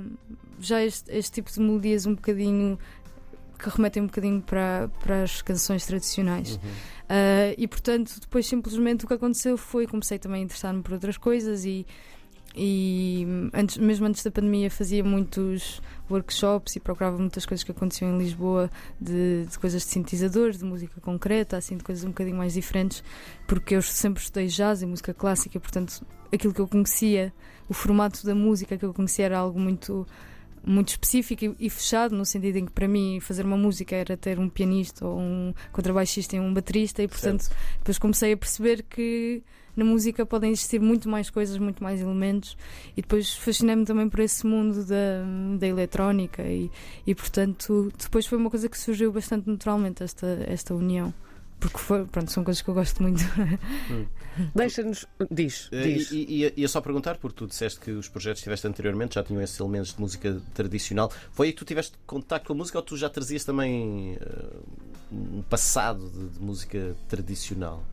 já 0.60 0.84
este, 0.84 1.12
este 1.12 1.32
tipo 1.32 1.52
de 1.52 1.60
melodias 1.60 2.06
um 2.06 2.14
bocadinho 2.16 2.78
que 3.58 3.70
remetem 3.70 4.04
um 4.04 4.08
bocadinho 4.08 4.42
para, 4.42 4.90
para 5.04 5.24
as 5.24 5.42
canções 5.42 5.86
tradicionais. 5.86 6.52
Uhum. 6.56 6.70
Uh, 7.12 7.54
e 7.58 7.68
portanto, 7.68 8.20
depois 8.20 8.48
simplesmente 8.48 9.06
o 9.06 9.08
que 9.08 9.14
aconteceu 9.14 9.58
foi 9.58 9.86
comecei 9.86 10.18
também 10.18 10.42
a 10.42 10.46
interessar-me 10.46 10.82
por 10.82 10.94
outras 10.94 11.18
coisas 11.18 11.66
e, 11.66 11.86
e 12.56 13.26
antes, 13.54 13.78
mesmo 13.78 14.06
antes 14.06 14.24
da 14.24 14.32
pandemia 14.32 14.70
fazia 14.70 15.04
muitos 15.04 15.82
workshops 16.10 16.76
e 16.76 16.80
procurava 16.80 17.18
muitas 17.18 17.46
coisas 17.46 17.64
que 17.64 17.72
aconteciam 17.72 18.14
em 18.14 18.18
Lisboa 18.18 18.70
de, 19.00 19.46
de 19.50 19.60
coisas 19.60 19.84
de 19.84 19.88
sintetizadores, 19.88 20.58
de 20.58 20.66
música 20.66 21.00
concreta, 21.00 21.58
assim, 21.58 21.78
de 21.78 21.84
coisas 21.84 22.04
um 22.04 22.10
bocadinho 22.10 22.36
mais 22.36 22.54
diferentes, 22.54 23.04
porque 23.48 23.76
eu 23.76 23.82
sempre 23.82 24.22
estudei 24.22 24.48
jazz 24.48 24.82
e 24.82 24.86
música 24.86 25.14
clássica, 25.14 25.60
portanto 25.60 26.06
aquilo 26.34 26.54
que 26.54 26.60
eu 26.60 26.68
conhecia, 26.68 27.34
o 27.70 27.74
formato 27.74 28.26
da 28.26 28.36
música 28.36 28.78
que 28.78 28.86
eu 28.86 28.94
conhecia 28.94 29.26
era 29.26 29.38
algo 29.38 29.60
muito 29.60 30.06
muito 30.64 30.90
específico 30.90 31.44
e, 31.44 31.56
e, 31.60 31.70
fechado, 31.72 32.16
no 32.16 32.24
sentido 32.24 32.58
em 32.58 32.66
que 32.68 32.72
para 32.72 32.88
mim 32.88 33.20
fazer 33.20 33.44
uma 33.44 33.58
música 33.58 33.96
era 33.96 34.16
ter 34.16 34.38
um 34.38 34.48
pianista 34.48 35.08
ou 35.08 35.20
um 35.20 35.54
contrabaixista 35.72 36.36
e 36.36 36.40
um 36.40 36.54
baterista, 36.54 37.02
e 37.02 37.08
portanto 37.08 37.42
Certo. 37.42 37.58
depois 37.80 37.98
comecei 37.98 38.34
a 38.34 38.38
perceber 38.38 38.84
que 38.84 39.42
na 39.76 39.86
música 39.86 40.26
podem 40.26 40.52
existir 40.52 40.80
muito 40.80 41.08
mais 41.10 41.30
coisas, 41.30 41.58
muito 41.58 41.84
mais 41.84 42.02
elementos, 42.02 42.58
e 42.96 43.02
depois 43.02 43.34
fascinei-me 43.34 43.86
também 43.86 44.10
por 44.10 44.20
esse 44.20 44.46
mundo 44.46 44.84
da, 44.86 45.24
da 45.60 45.68
eletrónica, 45.68 46.44
e, 46.44 46.70
e 47.06 47.16
portanto 47.16 47.92
depois 47.98 48.26
foi 48.26 48.38
uma 48.38 48.50
coisa 48.50 48.68
que 48.70 48.78
surgiu 48.78 49.12
bastante 49.12 49.50
naturalmente, 49.50 50.04
esta, 50.04 50.44
esta 50.48 50.74
união. 50.76 51.14
Porque 51.60 51.78
foi, 51.78 52.06
pronto, 52.06 52.32
são 52.32 52.44
coisas 52.44 52.60
que 52.60 52.68
eu 52.70 52.74
gosto 52.74 53.04
muito. 53.04 53.22
Deixa-nos. 54.56 55.06
Diz, 55.30 55.70
Eh, 55.72 55.84
diz. 55.84 56.12
E, 56.12 56.16
e, 56.28 56.38
ia- 56.40 56.54
ia 56.58 56.68
só 56.68 56.82
perguntar, 56.82 57.18
porque 57.18 57.38
tu 57.38 57.46
disseste 57.48 57.80
que 57.80 57.92
os 57.92 58.08
projetos 58.10 58.40
que 58.42 58.46
tiveste 58.46 58.66
anteriormente 58.68 59.14
já 59.16 59.24
tinham 59.24 59.42
esses 59.44 59.60
elementos 59.60 59.94
de 59.94 60.02
música 60.02 60.42
tradicional. 60.56 61.12
Foi 61.32 61.48
aí 61.48 61.54
que 61.54 61.60
tu 61.60 61.66
tiveste 61.66 61.96
contato 62.08 62.48
com 62.48 62.54
a 62.54 62.56
música 62.56 62.80
ou 62.80 62.84
tu 62.84 62.98
já 62.98 63.10
trazias 63.10 63.44
também 63.44 64.18
eh, 64.20 64.56
um 65.12 65.44
passado 65.44 66.10
de, 66.10 66.30
de 66.30 66.40
música 66.44 66.96
tradicional? 67.08 67.84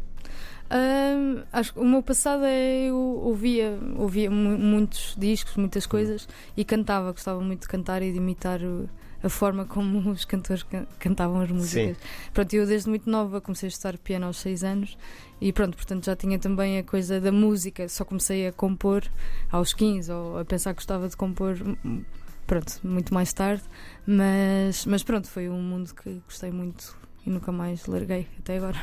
Ahm, 0.71 1.45
acho 1.53 1.73
que 1.73 1.81
o 1.81 1.85
meu 1.85 2.03
passado 2.03 2.45
é 2.45 2.89
eu 2.91 2.97
ouvia, 2.97 3.79
ouvia 3.97 4.31
mu- 4.31 4.59
muitos 4.59 5.15
discos, 5.17 5.57
muitas 5.57 5.87
coisas 5.87 6.29
e 6.57 6.65
cantava, 6.65 7.11
gostava 7.13 7.41
muito 7.41 7.63
de 7.63 7.69
cantar 7.69 8.03
e 8.03 8.13
de 8.13 8.19
imitar 8.19 8.61
o- 8.63 8.89
a 9.23 9.29
forma 9.31 9.65
como 9.65 9.99
os 10.13 10.25
cantores 10.27 10.63
can- 10.65 10.87
cantavam 10.99 11.41
as 11.41 11.51
músicas. 11.51 11.97
Pronto, 12.35 12.53
eu 12.55 12.67
desde 12.67 12.89
muito 12.89 13.09
nova 13.11 13.41
comecei 13.41 13.67
a 13.67 13.71
estudar 13.71 13.97
piano 13.99 14.27
aos 14.27 14.37
6 14.39 14.63
anos 14.63 14.97
e 15.41 15.53
pronto, 15.53 15.75
portanto 15.77 16.05
já 16.05 16.15
tinha 16.15 16.39
também 16.39 16.79
a 16.79 16.85
coisa 16.85 17.19
da 17.19 17.33
música, 17.33 17.89
só 17.89 18.05
comecei 18.05 18.47
a 18.47 18.53
compor 18.53 19.03
aos 19.51 19.73
15 19.73 20.13
ou 20.13 20.39
a 20.39 20.45
pensar 20.45 20.73
que 20.75 20.77
gostava 20.81 21.09
de 21.09 21.17
compor 21.17 21.57
hum, 21.85 22.05
pronto, 22.47 22.79
muito 22.85 23.13
mais 23.15 23.33
tarde, 23.33 23.63
mas, 24.07 24.85
mas 24.87 25.03
pronto, 25.03 25.29
foi 25.29 25.49
um 25.49 25.63
mundo 25.63 25.95
que 25.95 26.21
gostei 26.27 26.51
muito 26.51 26.97
e 27.29 27.31
nunca 27.31 27.53
mais 27.53 27.85
larguei 27.85 28.27
até 28.39 28.57
agora. 28.57 28.81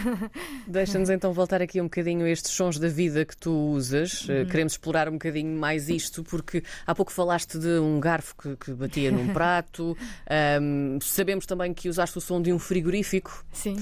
Deixa-nos 0.66 1.10
então 1.10 1.32
voltar 1.34 1.60
aqui 1.60 1.80
um 1.80 1.84
bocadinho 1.84 2.24
a 2.24 2.30
estes 2.30 2.50
sons 2.52 2.78
da 2.78 2.88
vida 2.88 3.24
que 3.26 3.36
tu 3.36 3.52
usas. 3.72 4.26
Eh, 4.28 4.40
Uhum. 4.44 4.48
Queremos 4.48 4.72
explorar 4.72 5.06
um 5.08 5.12
bocadinho 5.12 5.58
mais 5.58 5.88
isto, 5.90 6.24
porque 6.24 6.62
há 6.86 6.94
pouco 6.94 7.12
falaste 7.12 7.58
de 7.58 7.78
um 7.78 8.00
garfo 8.00 8.34
que, 8.36 8.56
que 8.56 8.72
batia 8.72 9.10
num 9.12 9.32
prato. 9.34 9.96
Ahm, 10.28 10.98
sabemos 11.02 11.44
também 11.44 11.74
que 11.74 11.88
usaste 11.88 12.16
o 12.16 12.20
som 12.20 12.40
de 12.40 12.52
um 12.52 12.58
frigorífico. 12.58 13.44
Sim. 13.52 13.76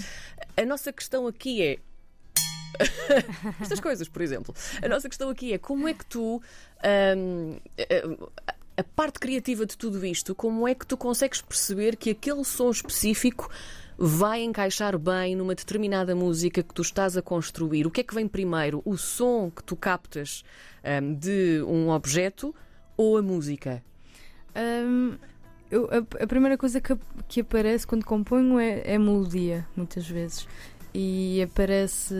A 0.56 0.64
nossa 0.66 0.92
questão 0.92 1.26
aqui 1.28 1.62
é. 1.62 1.78
Estas 3.60 3.78
coisas, 3.80 4.08
por 4.08 4.20
exemplo. 4.22 4.54
A 4.82 4.88
nossa 4.88 5.08
questão 5.08 5.30
aqui 5.30 5.52
é 5.52 5.58
como 5.58 5.86
é 5.86 5.94
que 5.94 6.04
tu. 6.06 6.42
a- 6.82 8.42
a 8.74 8.82
parte 8.82 9.18
criativa 9.18 9.66
de 9.66 9.76
tudo 9.76 10.04
isto, 10.04 10.34
como 10.34 10.66
é 10.66 10.74
que 10.74 10.86
tu 10.86 10.96
consegues 10.96 11.42
perceber 11.42 11.94
que 11.94 12.08
aquele 12.08 12.42
som 12.42 12.70
específico 12.70 13.50
vai 13.98 14.42
encaixar 14.42 14.98
bem 14.98 15.36
numa 15.36 15.54
determinada 15.54 16.14
música 16.14 16.62
que 16.62 16.74
tu 16.74 16.82
estás 16.82 17.16
a 17.16 17.22
construir? 17.22 17.86
O 17.86 17.90
que 17.90 18.00
é 18.00 18.04
que 18.04 18.14
vem 18.14 18.26
primeiro? 18.28 18.82
O 18.84 18.96
som 18.96 19.50
que 19.50 19.62
tu 19.62 19.76
captas 19.76 20.44
ahm, 20.84 21.14
de 21.14 21.62
um 21.66 21.90
objeto 21.90 22.54
ou 22.96 23.16
a 23.16 23.22
música? 23.22 23.82
Hum, 24.56 25.16
eu- 25.70 25.88
a, 25.90 26.24
a 26.24 26.26
primeira 26.26 26.58
coisa 26.58 26.80
que, 26.80 26.96
que 27.28 27.40
aparece 27.40 27.86
quando 27.86 28.04
componho 28.04 28.58
é, 28.58 28.82
é 28.84 28.98
melodia, 28.98 29.66
muitas 29.76 30.06
vezes. 30.08 30.46
E 30.94 31.40
aparece 31.42 32.14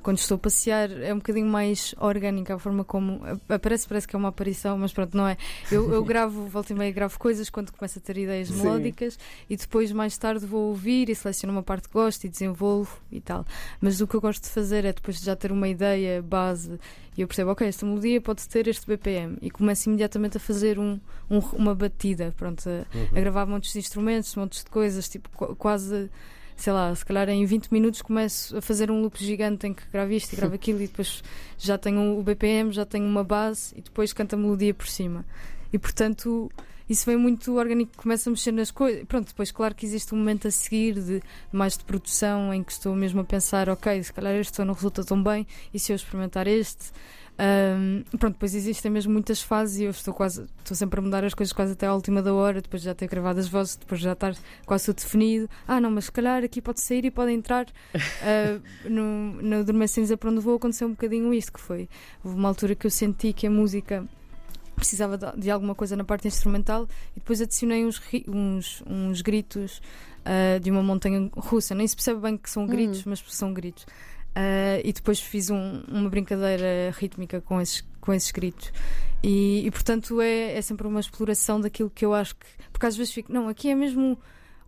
quando 0.00 0.18
estou 0.18 0.36
a 0.36 0.38
passear, 0.38 0.88
é 1.02 1.12
um 1.12 1.16
bocadinho 1.16 1.48
mais 1.48 1.92
orgânica 1.98 2.54
a 2.54 2.58
forma 2.60 2.84
como. 2.84 3.20
Aparece, 3.48 3.88
parece 3.88 4.06
que 4.06 4.14
é 4.14 4.18
uma 4.18 4.28
aparição, 4.28 4.78
mas 4.78 4.92
pronto, 4.92 5.16
não 5.16 5.26
é. 5.26 5.36
Eu, 5.70 5.92
eu 5.92 6.04
gravo, 6.06 6.46
volta 6.46 6.72
e 6.72 6.76
meia, 6.76 6.92
gravo 6.92 7.18
coisas 7.18 7.50
quando 7.50 7.72
começo 7.72 7.98
a 7.98 8.02
ter 8.02 8.16
ideias 8.18 8.46
Sim. 8.48 8.62
melódicas 8.62 9.18
e 9.50 9.56
depois, 9.56 9.90
mais 9.90 10.16
tarde, 10.16 10.46
vou 10.46 10.68
ouvir 10.68 11.08
e 11.10 11.14
seleciono 11.16 11.52
uma 11.52 11.62
parte 11.64 11.88
que 11.88 11.94
gosto 11.94 12.22
e 12.22 12.28
desenvolvo 12.28 13.00
e 13.10 13.20
tal. 13.20 13.44
Mas 13.80 14.00
o 14.00 14.06
que 14.06 14.14
eu 14.14 14.20
gosto 14.20 14.44
de 14.44 14.50
fazer 14.50 14.84
é 14.84 14.92
depois 14.92 15.18
de 15.18 15.26
já 15.26 15.34
ter 15.34 15.50
uma 15.50 15.66
ideia 15.66 16.22
base 16.22 16.78
e 17.16 17.22
eu 17.22 17.26
percebo, 17.26 17.50
ok, 17.50 17.66
esta 17.66 17.84
melodia 17.84 18.20
pode 18.20 18.46
ter 18.48 18.68
este 18.68 18.86
BPM 18.86 19.38
e 19.42 19.50
começo 19.50 19.88
imediatamente 19.88 20.36
a 20.36 20.40
fazer 20.40 20.78
um, 20.78 21.00
um- 21.28 21.40
uma 21.54 21.74
batida, 21.74 22.32
pronto, 22.36 22.62
a, 22.68 22.86
a 23.16 23.20
gravar 23.20 23.44
montes 23.46 23.72
de 23.72 23.80
instrumentos, 23.80 24.36
montes 24.36 24.62
de 24.62 24.70
coisas, 24.70 25.08
tipo, 25.08 25.28
qu- 25.30 25.56
quase, 25.56 26.08
sei 26.56 26.72
lá, 26.72 26.94
se 26.94 27.04
calhar 27.04 27.28
em 27.28 27.44
20 27.44 27.68
minutos 27.68 28.02
começo 28.02 28.56
a 28.56 28.62
fazer 28.62 28.90
um 28.90 29.02
loop 29.02 29.22
gigante 29.22 29.66
em 29.66 29.74
que 29.74 29.82
gravo 29.92 30.12
isto 30.12 30.32
e 30.32 30.36
gravo 30.36 30.54
aquilo 30.56 30.82
e 30.82 30.86
depois 30.86 31.22
já 31.58 31.76
tenho 31.76 32.18
o 32.18 32.22
BPM, 32.22 32.72
já 32.72 32.84
tenho 32.84 33.06
uma 33.06 33.22
base 33.22 33.74
e 33.76 33.82
depois 33.82 34.12
canto 34.12 34.34
a 34.34 34.38
melodia 34.38 34.72
por 34.72 34.88
cima. 34.88 35.24
E 35.72 35.78
portanto, 35.78 36.50
isso 36.88 37.04
vem 37.04 37.16
muito 37.16 37.52
orgânico, 37.56 37.92
começa 37.96 38.30
a 38.30 38.32
mexer 38.32 38.52
nas 38.52 38.70
coisas. 38.70 39.04
Pronto, 39.04 39.26
depois, 39.26 39.50
claro 39.50 39.74
que 39.74 39.84
existe 39.84 40.14
um 40.14 40.18
momento 40.18 40.46
a 40.46 40.50
seguir 40.50 40.94
de 40.94 41.22
mais 41.50 41.76
de 41.76 41.84
produção 41.84 42.54
em 42.54 42.62
que 42.62 42.70
estou 42.70 42.94
mesmo 42.94 43.20
a 43.20 43.24
pensar, 43.24 43.68
ok, 43.68 44.02
se 44.02 44.12
calhar 44.12 44.34
este 44.34 44.62
não 44.64 44.72
resulta 44.72 45.04
tão 45.04 45.20
bem, 45.20 45.46
e 45.74 45.78
se 45.78 45.92
eu 45.92 45.96
experimentar 45.96 46.46
este. 46.46 46.92
Um, 47.38 48.02
pronto, 48.18 48.34
depois 48.34 48.54
existem 48.54 48.90
mesmo 48.90 49.12
muitas 49.12 49.42
fases 49.42 49.78
e 49.78 49.84
eu 49.84 49.90
estou 49.90 50.14
quase 50.14 50.46
estou 50.58 50.74
sempre 50.74 51.00
a 51.00 51.02
mudar 51.02 51.22
as 51.22 51.34
coisas 51.34 51.52
quase 51.52 51.72
até 51.72 51.86
à 51.86 51.92
última 51.92 52.22
da 52.22 52.32
hora, 52.32 52.62
depois 52.62 52.80
de 52.80 52.86
já 52.86 52.94
ter 52.94 53.08
gravado 53.08 53.38
as 53.38 53.46
vozes, 53.46 53.76
depois 53.76 54.00
já 54.00 54.12
estar 54.12 54.34
quase 54.64 54.86
tudo 54.86 54.96
definido. 54.96 55.48
Ah, 55.68 55.80
não, 55.80 55.90
mas 55.90 56.06
se 56.06 56.12
calhar 56.12 56.42
aqui 56.42 56.62
pode 56.62 56.80
sair 56.80 57.04
e 57.04 57.10
pode 57.10 57.32
entrar. 57.32 57.66
Uh, 57.66 58.62
no, 58.88 59.42
no 59.42 59.64
Dormir 59.64 59.88
Cinza 59.88 60.16
para 60.16 60.30
onde 60.30 60.40
vou 60.40 60.56
aconteceu 60.56 60.88
um 60.88 60.92
bocadinho 60.92 61.32
isto 61.34 61.52
que 61.52 61.60
foi. 61.60 61.88
Houve 62.24 62.38
uma 62.38 62.48
altura 62.48 62.74
que 62.74 62.86
eu 62.86 62.90
senti 62.90 63.32
que 63.32 63.46
a 63.46 63.50
música 63.50 64.06
precisava 64.74 65.18
de, 65.18 65.50
alguma 65.50 65.74
coisa 65.74 65.96
na 65.96 66.04
parte 66.04 66.28
instrumental 66.28 66.86
e 67.12 67.20
depois 67.20 67.40
adicionei 67.40 67.84
uns, 67.84 68.00
uns, 68.28 68.82
uns 68.86 69.22
gritos 69.22 69.80
uh, 70.20 70.60
de 70.60 70.70
uma 70.70 70.82
montanha 70.82 71.30
russa. 71.34 71.74
Nem 71.74 71.86
se 71.86 71.96
percebe 71.96 72.20
bem 72.20 72.36
que 72.36 72.48
são 72.48 72.66
gritos, 72.66 73.00
hum. 73.00 73.10
mas 73.10 73.24
são 73.28 73.52
gritos. 73.52 73.86
Uh, 74.36 74.84
e 74.84 74.92
depois 74.92 75.18
fiz 75.18 75.48
um, 75.48 75.82
uma 75.88 76.10
brincadeira 76.10 76.94
rítmica 76.98 77.40
com 77.40 77.58
esses, 77.58 77.82
com 78.02 78.12
esses 78.12 78.30
gritos. 78.30 78.70
E, 79.22 79.66
e 79.66 79.70
portanto 79.70 80.20
é, 80.20 80.58
é, 80.58 80.60
sempre 80.60 80.86
uma 80.86 81.00
exploração 81.00 81.58
daquilo 81.58 81.88
que 81.88 82.04
eu 82.04 82.12
acho 82.12 82.36
que. 82.36 82.46
Porque 82.70 82.84
às 82.84 82.94
vezes 82.94 83.14
fico, 83.14 83.32
não, 83.32 83.48
aqui 83.48 83.70
é 83.70 83.74
mesmo. 83.74 84.18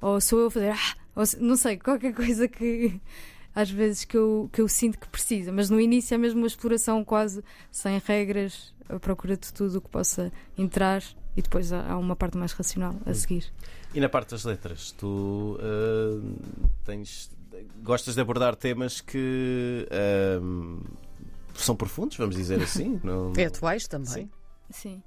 Ou 0.01 0.21
sou 0.23 0.41
eu 0.41 0.47
a 0.47 0.51
fazer, 0.51 0.71
ah, 0.71 0.97
ou, 1.15 1.25
não 1.41 1.55
sei, 1.55 1.77
qualquer 1.77 2.15
coisa 2.15 2.49
que. 2.49 2.99
Às 3.55 3.71
vezes 3.71 4.05
que 4.05 4.17
eu, 4.17 4.49
que 4.53 4.61
eu 4.61 4.69
sinto 4.69 4.99
que 4.99 5.09
precisa, 5.09 5.51
mas 5.51 5.69
no 5.69 5.81
início 5.81 6.15
é 6.15 6.19
mesmo 6.19 6.39
uma 6.39 6.47
exploração 6.47 7.05
quase 7.05 7.43
sem 7.73 7.99
regras, 7.99 8.73
a 8.89 9.01
procura 9.01 9.37
de 9.37 9.53
tudo 9.53 9.79
o 9.79 9.81
que 9.81 9.89
possa 9.89 10.33
entrar 10.57 11.03
e 11.37 11.43
depois 11.43 11.73
há, 11.73 11.93
há 11.93 11.99
uma 11.99 12.15
parte 12.15 12.39
mais 12.39 12.53
racional 12.53 12.95
a 13.05 13.13
seguir. 13.13 13.53
E 13.93 14.01
na 14.01 14.09
parte 14.09 14.31
das 14.31 14.45
letras, 14.45 14.93
tu 14.93 15.59
uh, 15.61 16.39
tens 16.85 17.31
gostas 17.83 18.15
de 18.15 18.21
abordar 18.21 18.57
temas 18.57 19.01
que 19.01 19.87
um, 20.43 20.81
são 21.55 21.77
profundos, 21.77 22.17
vamos 22.17 22.37
dizer 22.37 22.63
assim. 22.63 23.01
Não... 23.05 23.33
É 23.37 23.47
atuais 23.47 23.87
também. 23.87 24.07
Sim. 24.07 24.31
Sim. 24.71 25.03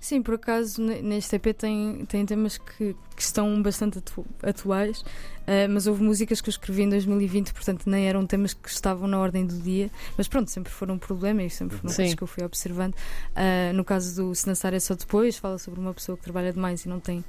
Sim, 0.00 0.22
por 0.22 0.34
acaso 0.34 0.80
neste 0.82 1.36
EP 1.36 1.54
tem, 1.54 2.06
tem 2.06 2.24
temas 2.24 2.56
que, 2.56 2.96
que 3.14 3.22
estão 3.22 3.62
bastante 3.62 3.98
atu 3.98 4.24
atuais, 4.42 5.00
uh, 5.00 5.68
mas 5.68 5.86
houve 5.86 6.02
músicas 6.02 6.40
que 6.40 6.48
eu 6.48 6.52
escrevi 6.52 6.84
em 6.84 6.88
2020, 6.88 7.52
portanto 7.52 7.82
nem 7.86 8.08
eram 8.08 8.26
temas 8.26 8.54
que 8.54 8.70
estavam 8.70 9.06
na 9.06 9.18
ordem 9.18 9.46
do 9.46 9.58
dia, 9.58 9.90
mas 10.16 10.26
pronto, 10.26 10.50
sempre 10.50 10.72
foram 10.72 10.94
um 10.94 10.98
problema 10.98 11.42
e 11.42 11.50
sempre 11.50 11.76
foram 11.76 11.94
coisas 11.94 12.14
que 12.14 12.22
eu 12.22 12.26
fui 12.26 12.42
observando. 12.42 12.94
Uh, 12.94 13.74
no 13.74 13.84
caso 13.84 14.16
do 14.16 14.34
Se 14.34 14.46
Dançar 14.46 14.72
é 14.72 14.80
Só 14.80 14.94
Depois, 14.94 15.36
fala 15.36 15.58
sobre 15.58 15.78
uma 15.78 15.92
pessoa 15.92 16.16
que 16.16 16.24
trabalha 16.24 16.50
demais 16.50 16.86
e 16.86 16.88
não 16.88 16.98
tem, 16.98 17.22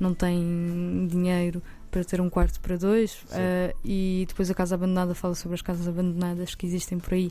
não 0.00 0.14
tem 0.14 1.06
dinheiro 1.10 1.62
para 1.94 2.02
ter 2.02 2.20
um 2.20 2.28
quarto 2.28 2.58
para 2.58 2.76
dois 2.76 3.22
uh, 3.30 3.72
e 3.84 4.24
depois 4.26 4.50
a 4.50 4.54
casa 4.54 4.74
abandonada 4.74 5.14
fala 5.14 5.36
sobre 5.36 5.54
as 5.54 5.62
casas 5.62 5.86
abandonadas 5.86 6.52
que 6.56 6.66
existem 6.66 6.98
por 6.98 7.14
aí 7.14 7.30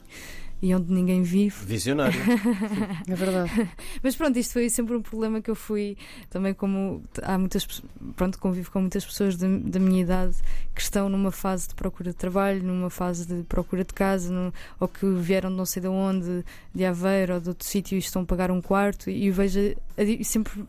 e 0.64 0.74
onde 0.74 0.94
ninguém 0.94 1.24
vive. 1.24 1.58
Visionário. 1.66 2.18
é 3.06 3.14
verdade. 3.14 3.70
Mas 4.02 4.16
pronto, 4.16 4.40
isto 4.40 4.54
foi 4.54 4.70
sempre 4.70 4.96
um 4.96 5.02
problema 5.02 5.42
que 5.42 5.52
eu 5.52 5.56
fui 5.56 5.98
também 6.30 6.54
como 6.54 7.04
há 7.22 7.38
muitas 7.38 7.84
pronto, 8.16 8.40
convivo 8.40 8.72
com 8.72 8.80
muitas 8.80 9.06
pessoas 9.06 9.36
da, 9.36 9.46
da 9.46 9.78
minha 9.78 10.02
idade 10.02 10.38
que 10.74 10.82
estão 10.82 11.10
numa 11.10 11.32
fase 11.32 11.68
de 11.68 11.76
procura 11.76 12.12
de 12.12 12.16
trabalho, 12.16 12.64
numa 12.64 12.90
fase 12.90 13.28
de 13.28 13.44
procura 13.44 13.84
de 13.84 13.94
casa, 13.94 14.32
no, 14.32 14.54
ou 14.80 14.88
que 14.88 15.06
vieram 15.06 15.50
de 15.50 15.58
não 15.58 15.66
sei 15.66 15.82
de 15.82 15.90
onde, 15.90 16.46
de 16.74 16.86
Aveiro 16.86 17.34
ou 17.34 17.40
de 17.42 17.50
outro 17.50 17.68
sítio 17.68 17.96
e 17.96 18.00
estão 18.00 18.22
a 18.22 18.26
pagar 18.26 18.50
um 18.50 18.62
quarto 18.62 19.10
e 19.10 19.30
vejo 19.32 19.60
e 19.98 20.24
sempre 20.24 20.64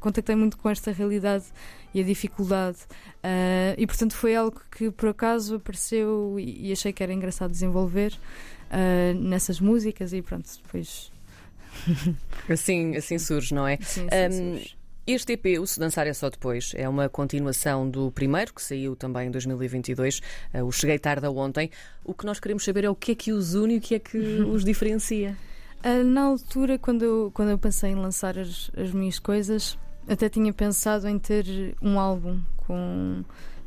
contactei 0.00 0.34
muito 0.34 0.56
com 0.56 0.70
esta 0.70 0.90
realidade 0.90 1.44
e 1.92 2.00
a 2.00 2.02
dificuldade. 2.02 2.78
Uh, 3.22 3.76
e 3.76 3.86
portanto 3.86 4.14
foi 4.14 4.34
algo 4.34 4.58
que 4.70 4.90
por 4.90 5.10
acaso 5.10 5.56
apareceu 5.56 6.36
e, 6.38 6.68
e 6.68 6.72
achei 6.72 6.94
que 6.94 7.02
era 7.02 7.12
engraçado 7.12 7.50
desenvolver 7.50 8.18
uh, 8.70 9.14
nessas 9.18 9.60
músicas 9.60 10.12
e 10.12 10.22
pronto, 10.22 10.48
depois. 10.62 11.10
assim, 12.48 12.96
assim 12.96 13.18
surge, 13.18 13.54
não 13.54 13.66
é? 13.66 13.78
Sim, 13.80 14.06
assim 14.10 14.42
um, 14.42 14.54
surge. 14.54 14.76
Este 15.06 15.34
EP, 15.34 15.60
o 15.60 15.66
Se 15.66 15.78
Dançar 15.78 16.06
é 16.08 16.12
Só 16.12 16.28
Depois, 16.28 16.72
é 16.74 16.88
uma 16.88 17.08
continuação 17.08 17.88
do 17.88 18.10
primeiro, 18.10 18.52
que 18.52 18.60
saiu 18.60 18.96
também 18.96 19.28
em 19.28 19.30
2022, 19.30 20.20
uh, 20.52 20.64
o 20.64 20.72
Cheguei 20.72 20.98
Tarde 20.98 21.28
Ontem. 21.28 21.70
O 22.04 22.12
que 22.12 22.26
nós 22.26 22.40
queremos 22.40 22.64
saber 22.64 22.84
é 22.84 22.90
o 22.90 22.94
que 22.94 23.12
é 23.12 23.14
que 23.14 23.32
os 23.32 23.54
une 23.54 23.74
e 23.74 23.78
o 23.78 23.80
que 23.80 23.94
é 23.94 23.98
que 24.00 24.18
os 24.42 24.64
diferencia. 24.64 25.36
Uh, 25.84 26.02
na 26.02 26.22
altura, 26.22 26.76
quando 26.76 27.04
eu, 27.04 27.30
quando 27.32 27.50
eu 27.50 27.58
pensei 27.58 27.92
em 27.92 27.94
lançar 27.94 28.36
as, 28.36 28.68
as 28.76 28.90
minhas 28.90 29.20
coisas, 29.20 29.78
até 30.08 30.28
tinha 30.28 30.52
pensado 30.52 31.08
em 31.08 31.20
ter 31.20 31.76
um 31.80 32.00
álbum 32.00 32.40
com 32.66 33.22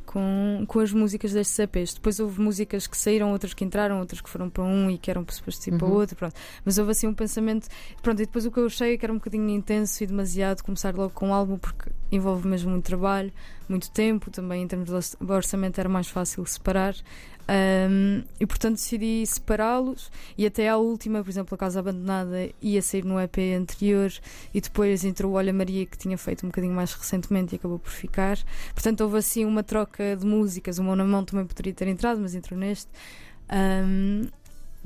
com, 0.10 0.66
com 0.68 0.80
as 0.80 0.92
músicas 0.92 1.34
destes 1.34 1.60
EPs. 1.60 1.94
Depois 1.94 2.20
houve 2.20 2.42
músicas 2.42 2.88
que 2.88 2.98
saíram, 2.98 3.32
outras 3.32 3.54
que 3.54 3.64
entraram, 3.64 4.00
outras 4.00 4.20
que 4.20 4.28
foram 4.28 4.50
para 4.50 4.64
um 4.64 4.90
e 4.90 4.98
que 4.98 5.12
eram 5.12 5.24
supostos 5.30 5.68
ir 5.68 5.74
uhum. 5.74 5.78
para 5.78 5.88
outro. 5.88 6.16
Pronto. 6.16 6.34
Mas 6.66 6.80
houve 6.80 6.92
assim 6.92 7.06
um 7.06 7.14
pensamento. 7.14 7.68
Pronto, 8.02 8.20
e 8.20 8.26
depois 8.26 8.44
o 8.44 8.52
que 8.52 8.60
eu 8.60 8.66
achei 8.66 8.96
é 8.96 8.98
que 8.98 9.06
era 9.06 9.14
um 9.14 9.18
bocadinho 9.18 9.48
intenso 9.50 10.04
e 10.04 10.08
demasiado 10.08 10.64
começar 10.64 10.96
logo 10.96 11.14
com 11.14 11.28
um 11.28 11.34
álbum, 11.34 11.60
porque 11.60 11.92
envolve 12.12 12.48
mesmo 12.48 12.72
muito 12.72 12.86
trabalho, 12.86 13.32
muito 13.70 13.92
tempo. 13.92 14.32
Também 14.32 14.64
em 14.64 14.68
termos 14.68 14.90
de 14.90 15.32
orçamento 15.32 15.78
era 15.78 15.88
mais 15.88 16.08
fácil 16.08 16.44
separar. 16.44 16.96
Um, 17.50 18.22
e 18.40 18.46
portanto 18.46 18.76
decidi 18.76 19.26
separá-los 19.26 20.12
e 20.38 20.46
até 20.46 20.70
à 20.70 20.78
última, 20.78 21.24
por 21.24 21.32
exemplo, 21.32 21.56
a 21.56 21.58
Casa 21.58 21.80
Abandonada 21.80 22.48
ia 22.62 22.80
sair 22.80 23.04
no 23.04 23.20
EP 23.20 23.38
anterior 23.58 24.12
e 24.54 24.62
depois 24.62 25.04
entrou 25.04 25.32
o 25.32 25.36
Olha 25.36 25.52
Maria 25.52 25.84
que 25.88 25.98
tinha 25.98 26.16
feito 26.16 26.46
um 26.46 26.50
bocadinho 26.50 26.76
mais 26.76 26.94
recentemente 26.94 27.56
e 27.56 27.58
acabou 27.58 27.80
por 27.80 27.92
ficar. 27.92 28.38
Portanto, 28.74 29.02
houve 29.02 29.18
assim 29.18 29.46
uma 29.46 29.64
troca 29.64 30.16
de 30.16 30.28
músicas. 30.28 30.78
O 30.78 30.84
Mão 30.84 30.96
na 30.96 31.04
Mão 31.04 31.26
também 31.26 31.44
poderia 31.44 31.74
ter 31.74 31.88
entrado, 31.88 32.22
mas 32.22 32.36
entrou 32.36 32.60
neste. 32.60 32.92
Um, 33.52 34.28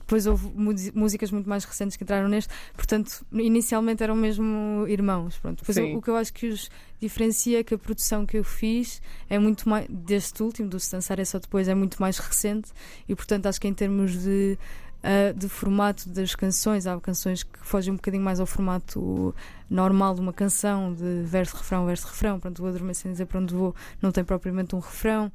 depois 0.03 0.27
houve 0.27 0.51
músicas 0.93 1.31
muito 1.31 1.50
mais 1.50 1.63
recentes 1.63 1.95
que 1.95 2.03
entraram 2.03 2.27
neste, 2.27 2.53
portanto, 2.75 3.25
inicialmente 3.31 4.03
eram 4.03 4.15
mesmo 4.15 4.86
irmãos. 4.88 5.38
Pronto. 5.38 5.60
Depois 5.60 5.77
o, 5.77 5.98
o, 5.98 6.01
que 6.01 6.10
eu 6.10 6.15
acho 6.17 6.33
que 6.33 6.48
os 6.48 6.69
diferencia 7.00 7.60
é 7.60 7.63
que 7.63 7.74
a 7.74 7.77
produção 7.77 8.25
que 8.25 8.38
eu 8.38 8.43
fiz 8.43 9.01
é 9.29 9.39
muito 9.39 9.67
mais, 9.67 9.88
deste 9.89 10.43
último, 10.43 10.69
do 10.69 10.79
Se 10.79 10.91
Dançar 10.91 11.19
é 11.19 11.25
só 11.25 11.39
depois, 11.39 11.67
é 11.67 11.75
muito 11.75 12.01
mais 12.01 12.17
recente 12.17 12.72
e, 13.07 13.15
portanto, 13.15 13.48
acho 13.48 13.60
que 13.60 13.67
em 13.67 13.74
termos 13.74 14.22
de. 14.22 14.57
Uh, 15.03 15.38
de 15.38 15.50
formato 15.50 16.07
das 16.07 16.33
canções, 16.33 16.88
há 16.88 16.98
canções 16.98 17.43
que 17.43 17.60
fogem 17.60 17.91
um 17.91 17.98
bocadinho 17.98 18.24
mais 18.24 18.39
ao 18.39 18.45
formato 18.45 19.36
normal 19.69 20.15
de 20.15 20.22
uma 20.22 20.31
canção, 20.31 20.93
de 20.93 21.24
verso, 21.24 21.57
refrão, 21.57 21.86
verso, 21.86 22.07
refrão. 22.07 22.39
Pronto, 22.39 22.63
o 22.63 22.67
Adormecendo 22.67 23.12
dizer 23.12 23.25
para 23.25 23.41
onde 23.41 23.53
vou 23.53 23.75
não 24.01 24.13
tem 24.13 24.24
propriamente 24.24 24.74
um 24.74 24.79
refrão. 24.79 25.29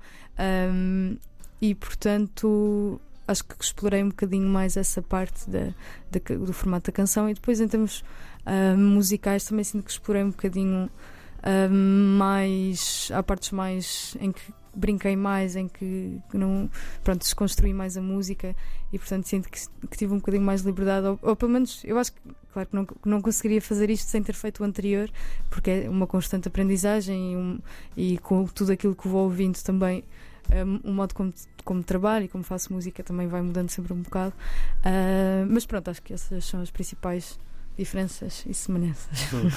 Um, 0.72 1.18
e 1.60 1.74
portanto 1.74 3.00
acho 3.28 3.44
que 3.44 3.62
explorei 3.62 4.02
um 4.02 4.08
bocadinho 4.08 4.48
mais 4.48 4.76
essa 4.76 5.02
parte 5.02 5.48
da, 5.48 5.74
da 6.10 6.34
do 6.34 6.52
formato 6.52 6.90
da 6.90 6.92
canção 6.92 7.28
e 7.28 7.34
depois 7.34 7.60
em 7.60 7.68
termos 7.68 8.02
uh, 8.46 8.76
musicais 8.76 9.44
também 9.44 9.62
sinto 9.62 9.84
que 9.84 9.90
explorei 9.90 10.24
um 10.24 10.30
bocadinho 10.30 10.90
uh, 11.40 11.72
mais 11.72 13.10
há 13.12 13.22
partes 13.22 13.50
mais 13.50 14.16
em 14.18 14.32
que 14.32 14.40
brinquei 14.74 15.14
mais 15.14 15.56
em 15.56 15.68
que 15.68 16.18
não 16.32 16.70
pronto 17.04 17.20
desconstruí 17.20 17.74
mais 17.74 17.96
a 17.96 18.00
música 18.00 18.56
e 18.92 18.98
portanto 18.98 19.26
sinto 19.26 19.50
que, 19.50 19.60
que 19.90 19.96
tive 19.96 20.14
um 20.14 20.18
bocadinho 20.18 20.44
mais 20.44 20.62
de 20.62 20.68
liberdade 20.68 21.06
ou, 21.06 21.18
ou, 21.20 21.36
pelo 21.36 21.52
menos 21.52 21.82
eu 21.84 21.98
acho 21.98 22.12
que 22.12 22.20
claro 22.52 22.68
que 22.68 22.74
não, 22.74 22.86
não 23.04 23.20
conseguiria 23.20 23.60
fazer 23.60 23.90
isto 23.90 24.08
sem 24.08 24.22
ter 24.22 24.34
feito 24.34 24.62
o 24.62 24.64
anterior 24.64 25.10
porque 25.50 25.70
é 25.70 25.90
uma 25.90 26.06
constante 26.06 26.48
aprendizagem 26.48 27.32
e, 27.32 27.36
um, 27.36 27.58
e 27.96 28.18
com 28.18 28.46
tudo 28.46 28.72
aquilo 28.72 28.94
que 28.94 29.06
vou 29.06 29.24
ouvindo 29.24 29.60
também 29.62 30.02
um, 30.50 30.90
o 30.90 30.92
modo 30.92 31.14
como, 31.14 31.32
como 31.64 31.82
trabalho 31.82 32.24
e 32.24 32.28
como 32.28 32.44
faço 32.44 32.72
música 32.72 33.02
também 33.02 33.26
vai 33.28 33.42
mudando 33.42 33.70
sempre 33.70 33.92
um 33.92 34.02
bocado. 34.02 34.34
Uh, 34.78 35.46
mas 35.48 35.66
pronto, 35.66 35.90
acho 35.90 36.02
que 36.02 36.12
essas 36.12 36.44
são 36.44 36.60
as 36.60 36.70
principais 36.70 37.38
diferenças 37.76 38.44
e 38.46 38.54
semelhanças. 38.54 39.32
Hum. 39.32 39.48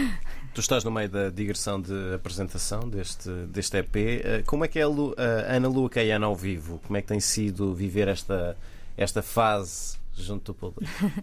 tu 0.52 0.60
estás 0.60 0.84
no 0.84 0.90
meio 0.90 1.08
da 1.08 1.30
digressão 1.30 1.80
de 1.80 2.14
apresentação 2.14 2.88
deste, 2.88 3.30
deste 3.46 3.78
EP. 3.78 3.94
Uh, 3.96 4.44
como 4.46 4.64
é 4.64 4.68
que 4.68 4.78
é 4.78 4.82
a, 4.82 4.88
Lu, 4.88 5.14
a 5.16 5.54
Ana 5.56 5.68
Lua 5.68 5.88
Caiana 5.88 6.26
ao 6.26 6.36
vivo? 6.36 6.80
Como 6.86 6.96
é 6.96 7.02
que 7.02 7.08
tem 7.08 7.20
sido 7.20 7.74
viver 7.74 8.08
esta, 8.08 8.56
esta 8.96 9.22
fase 9.22 9.98
junto 10.14 10.52
do 10.52 10.54
público? 10.54 10.92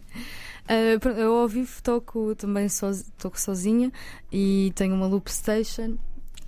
Uh, 0.67 1.07
eu 1.12 1.34
ao 1.34 1.48
vivo 1.48 1.81
toco 1.81 2.36
também 2.36 2.67
toco 3.17 3.39
sozinha 3.39 3.89
e 4.29 4.74
tenho 4.75 4.96
uma 4.96 5.07
loop 5.07 5.31
station 5.31 5.98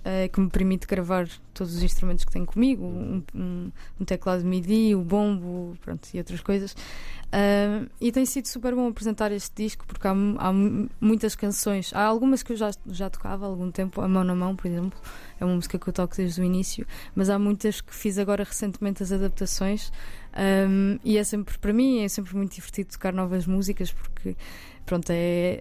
uh, 0.00 0.30
que 0.32 0.40
me 0.40 0.48
permite 0.48 0.86
gravar 0.86 1.28
todos 1.52 1.74
os 1.74 1.82
instrumentos 1.82 2.24
que 2.24 2.32
tenho 2.32 2.46
comigo, 2.46 2.84
um, 2.84 3.22
um, 3.34 3.72
um 4.00 4.04
teclado 4.04 4.44
MIDI, 4.44 4.94
o 4.94 5.02
bombo, 5.02 5.76
pronto, 5.80 6.08
e 6.14 6.18
outras 6.18 6.40
coisas. 6.40 6.72
Uh, 6.72 7.88
e 8.00 8.10
tem 8.10 8.26
sido 8.26 8.46
super 8.46 8.74
bom 8.74 8.88
apresentar 8.88 9.30
este 9.30 9.62
disco 9.62 9.86
porque 9.86 10.06
há, 10.06 10.10
há, 10.10 10.52
muitas 11.00 11.34
canções. 11.34 11.92
Há 11.94 12.02
algumas 12.02 12.42
que 12.42 12.52
eu 12.52 12.56
já, 12.56 12.70
já 12.86 13.08
tocava 13.10 13.46
há 13.46 13.48
algum 13.48 13.70
tempo, 13.70 14.00
A 14.00 14.08
Mão 14.08 14.24
na 14.24 14.34
Mão, 14.34 14.56
por 14.56 14.66
exemplo, 14.66 14.98
é 15.38 15.44
uma 15.44 15.54
música 15.54 15.78
que 15.78 15.88
eu 15.88 15.92
toco 15.92 16.16
desde 16.16 16.40
o 16.40 16.44
início, 16.44 16.86
mas 17.14 17.30
há 17.30 17.38
muitas 17.38 17.80
que 17.80 17.94
fiz 17.94 18.18
agora 18.18 18.44
recentemente 18.44 19.02
as 19.02 19.12
adaptações. 19.12 19.92
Um, 20.68 20.98
e 21.04 21.18
é 21.18 21.24
sempre, 21.24 21.58
para 21.58 21.72
mim, 21.72 22.02
é 22.02 22.08
sempre 22.08 22.36
muito 22.36 22.54
divertido 22.54 22.90
tocar 22.90 23.12
novas 23.12 23.46
músicas 23.46 23.92
porque, 23.92 24.36
pronto, 24.86 25.10
é 25.10 25.60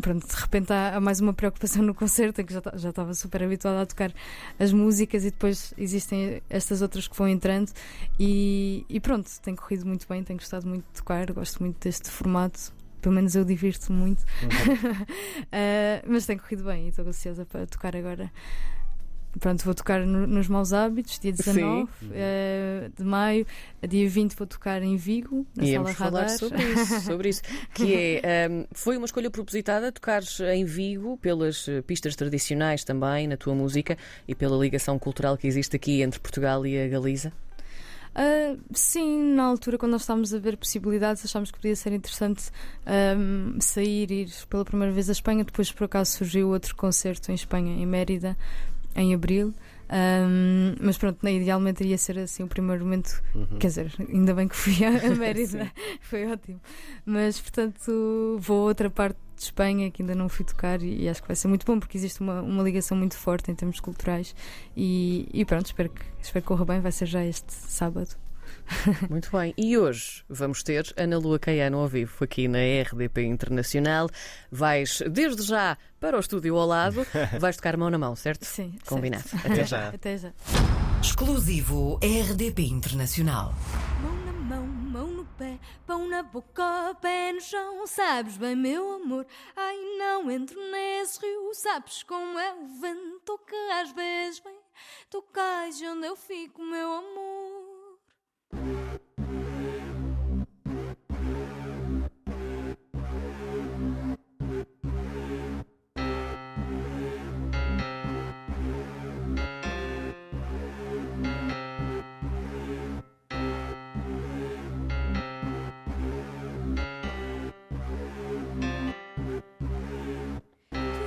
pronto, 0.00 0.26
de 0.26 0.34
repente 0.34 0.72
há, 0.72 1.00
mais 1.00 1.20
uma 1.20 1.32
preocupação 1.32 1.82
no 1.82 1.94
concerto, 1.94 2.40
em 2.40 2.44
que 2.44 2.52
já, 2.52 2.62
já 2.74 2.90
estava 2.90 3.14
super 3.14 3.42
habituada 3.42 3.82
a 3.82 3.86
tocar 3.86 4.12
as 4.58 4.72
músicas 4.72 5.24
e 5.24 5.30
depois 5.30 5.72
existem 5.76 6.42
estas 6.48 6.82
outras 6.82 7.08
que 7.08 7.16
vão 7.16 7.28
entrando 7.28 7.70
e, 8.18 8.84
e 8.88 9.00
pronto, 9.00 9.30
tem 9.42 9.54
corrido 9.54 9.86
muito 9.86 10.06
bem, 10.08 10.22
tenho 10.22 10.38
gostado 10.38 10.66
muito 10.66 10.84
de 10.84 10.92
tocar, 10.92 11.30
gosto 11.32 11.62
muito 11.62 11.82
deste 11.82 12.10
formato. 12.10 12.74
Pelo 13.00 13.14
menos 13.14 13.36
eu 13.36 13.44
divirto-me 13.44 13.96
muito, 13.96 14.22
Uh, 14.22 16.02
mas 16.08 16.26
tem 16.26 16.36
corrido 16.36 16.64
bem 16.64 16.86
e 16.86 16.88
estou 16.88 17.06
ansiosa 17.06 17.44
para 17.44 17.64
tocar 17.66 17.94
agora. 17.94 18.32
Pronto, 19.38 19.64
vou 19.64 19.74
tocar 19.74 20.06
no- 20.06 20.26
nos 20.26 20.48
Maus 20.48 20.72
Hábitos, 20.72 21.18
dia 21.18 21.32
19 21.32 21.82
uh, 21.84 21.88
de 22.96 23.04
maio. 23.04 23.46
A 23.82 23.86
dia 23.86 24.08
20 24.08 24.34
vou 24.34 24.46
tocar 24.46 24.82
em 24.82 24.96
Vigo, 24.96 25.46
na 25.54 25.64
Íamos 25.64 25.92
Sala 25.92 26.10
falar 26.10 26.28
sobre 26.30 26.62
isso, 26.62 27.00
sobre 27.02 27.28
isso. 27.28 27.42
Que 27.74 28.20
é, 28.22 28.48
um, 28.50 28.64
foi 28.72 28.96
uma 28.96 29.04
escolha 29.06 29.30
propositada 29.30 29.92
tocares 29.92 30.40
em 30.40 30.64
Vigo 30.64 31.18
pelas 31.18 31.68
eh, 31.68 31.82
pistas 31.82 32.16
tradicionais 32.16 32.82
também 32.84 33.26
na 33.26 33.36
tua 33.36 33.54
música 33.54 33.96
e 34.26 34.34
pela 34.34 34.56
ligação 34.56 34.98
cultural 34.98 35.36
que 35.36 35.46
existe 35.46 35.76
aqui 35.76 36.02
entre 36.02 36.18
Portugal 36.18 36.66
e 36.66 36.78
a 36.80 36.88
Galiza? 36.88 37.32
Uh, 38.16 38.58
sim, 38.72 39.34
na 39.34 39.44
altura, 39.44 39.76
quando 39.76 39.92
nós 39.92 40.00
estávamos 40.00 40.32
a 40.32 40.38
ver 40.38 40.56
possibilidades, 40.56 41.22
achámos 41.22 41.50
que 41.50 41.58
podia 41.58 41.76
ser 41.76 41.92
interessante 41.92 42.44
um, 43.18 43.60
sair 43.60 44.10
e 44.10 44.22
ir 44.22 44.30
pela 44.48 44.64
primeira 44.64 44.90
vez 44.90 45.10
à 45.10 45.12
Espanha. 45.12 45.44
Depois, 45.44 45.70
por 45.70 45.84
acaso, 45.84 46.12
surgiu 46.12 46.48
outro 46.48 46.74
concerto 46.74 47.30
em 47.30 47.34
Espanha, 47.34 47.74
em 47.76 47.84
Mérida, 47.84 48.34
em 48.96 49.14
abril. 49.14 49.54
Um, 49.88 50.74
mas 50.80 50.98
pronto, 50.98 51.18
né, 51.22 51.34
idealmente 51.34 51.84
iria 51.84 51.96
ser 51.96 52.18
assim 52.18 52.42
o 52.42 52.48
primeiro 52.48 52.84
momento. 52.84 53.22
Quer 53.60 53.68
dizer, 53.68 53.94
ainda 54.08 54.34
bem 54.34 54.48
que 54.48 54.56
fui 54.56 54.84
a 54.84 54.88
a 54.88 55.14
Mérida, 55.14 55.70
foi 56.00 56.26
ótimo. 56.26 56.60
Mas 57.04 57.38
portanto, 57.40 58.36
vou 58.40 58.62
a 58.62 58.64
outra 58.64 58.90
parte 58.90 59.18
de 59.36 59.42
Espanha 59.42 59.90
que 59.90 60.02
ainda 60.02 60.14
não 60.14 60.28
fui 60.28 60.44
tocar 60.44 60.82
e, 60.82 61.02
e 61.02 61.08
acho 61.08 61.22
que 61.22 61.28
vai 61.28 61.36
ser 61.36 61.46
muito 61.46 61.64
bom 61.66 61.78
porque 61.78 61.96
existe 61.96 62.20
uma, 62.20 62.40
uma 62.40 62.62
ligação 62.62 62.96
muito 62.96 63.16
forte 63.16 63.50
em 63.50 63.54
termos 63.54 63.78
culturais. 63.78 64.34
E, 64.76 65.28
e 65.32 65.44
pronto, 65.44 65.66
espero 65.66 65.90
que, 65.90 66.02
espero 66.20 66.42
que 66.42 66.48
corra 66.48 66.64
bem. 66.64 66.80
Vai 66.80 66.92
ser 66.92 67.06
já 67.06 67.24
este 67.24 67.52
sábado. 67.52 68.25
Muito 69.10 69.30
bem. 69.30 69.54
E 69.56 69.76
hoje 69.78 70.24
vamos 70.28 70.62
ter 70.62 70.92
Ana 70.96 71.18
Lua 71.18 71.38
Caiano 71.38 71.78
ao 71.78 71.88
vivo 71.88 72.24
aqui 72.24 72.48
na 72.48 72.58
RDP 72.58 73.22
Internacional. 73.24 74.08
Vais 74.50 75.02
desde 75.10 75.42
já 75.42 75.76
para 76.00 76.16
o 76.16 76.20
estúdio 76.20 76.56
ao 76.56 76.66
lado, 76.66 77.06
vais 77.40 77.56
tocar 77.56 77.76
mão 77.76 77.90
na 77.90 77.98
mão, 77.98 78.14
certo? 78.16 78.44
Sim, 78.44 78.74
Combinado. 78.86 79.28
certo. 79.28 79.46
Até 79.46 79.64
já. 79.64 79.88
Até 79.88 80.18
já. 80.18 80.32
Exclusivo 81.00 81.98
RDP 82.02 82.62
Internacional. 82.62 83.54
Mão 84.02 84.16
na 84.26 84.32
mão, 84.32 84.66
mão 84.66 85.06
no 85.08 85.24
pé, 85.24 85.58
pão 85.86 86.08
na 86.08 86.22
boca, 86.22 86.94
pé 87.00 87.32
no 87.32 87.40
chão. 87.40 87.86
Sabes 87.86 88.36
bem, 88.36 88.56
meu 88.56 88.94
amor, 88.96 89.26
ai 89.56 89.76
não 89.98 90.30
entro 90.30 90.58
nesse 90.70 91.20
rio. 91.20 91.50
Sabes 91.54 92.02
como 92.02 92.38
é 92.38 92.54
o 92.54 92.66
vento 92.80 93.38
que 93.46 93.54
às 93.80 93.90
vezes 93.92 94.40
vem. 94.40 94.56
Tu 95.10 95.22
cais 95.32 95.80
onde 95.82 96.06
eu 96.06 96.16
fico, 96.16 96.62
meu 96.62 96.92
amor. 96.92 97.55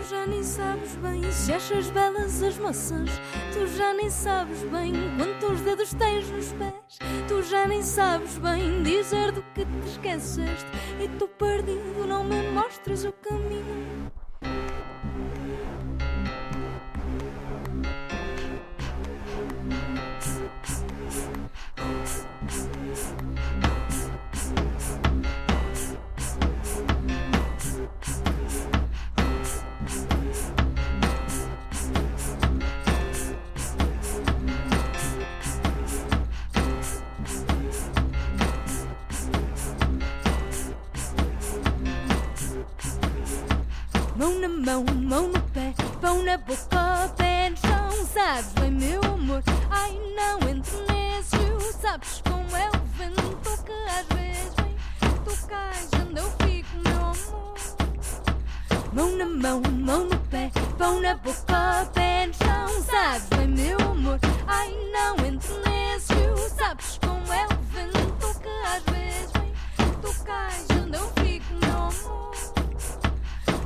Já 0.10 0.25
nem 0.25 0.42
sabes 0.42 0.96
bem 0.96 1.32
se 1.32 1.54
achas 1.54 1.89
belas 1.92 2.42
as 2.42 2.58
maçãs. 2.58 3.12
Tu 3.54 3.68
já 3.78 3.94
nem 3.94 4.10
sabes 4.10 4.63
bem 4.63 4.94
quantos 5.16 5.62
dedos 5.62 5.94
tens 5.94 6.28
nos 6.32 6.51
pés. 6.54 6.98
Tu 7.28 7.44
já 7.44 7.68
nem 7.68 7.84
sabes 7.84 8.39
bem 8.39 8.82
dizer 8.82 9.32
do 9.32 9.44
que 9.54 9.66
te 9.66 9.88
esqueceste. 9.88 10.66
E 11.00 11.08
tu 11.20 11.28
perdido 11.28 12.07
não 12.07 12.24
me 12.24 12.42
mostres 12.50 13.05
o 13.05 13.12
caminho. 13.12 13.58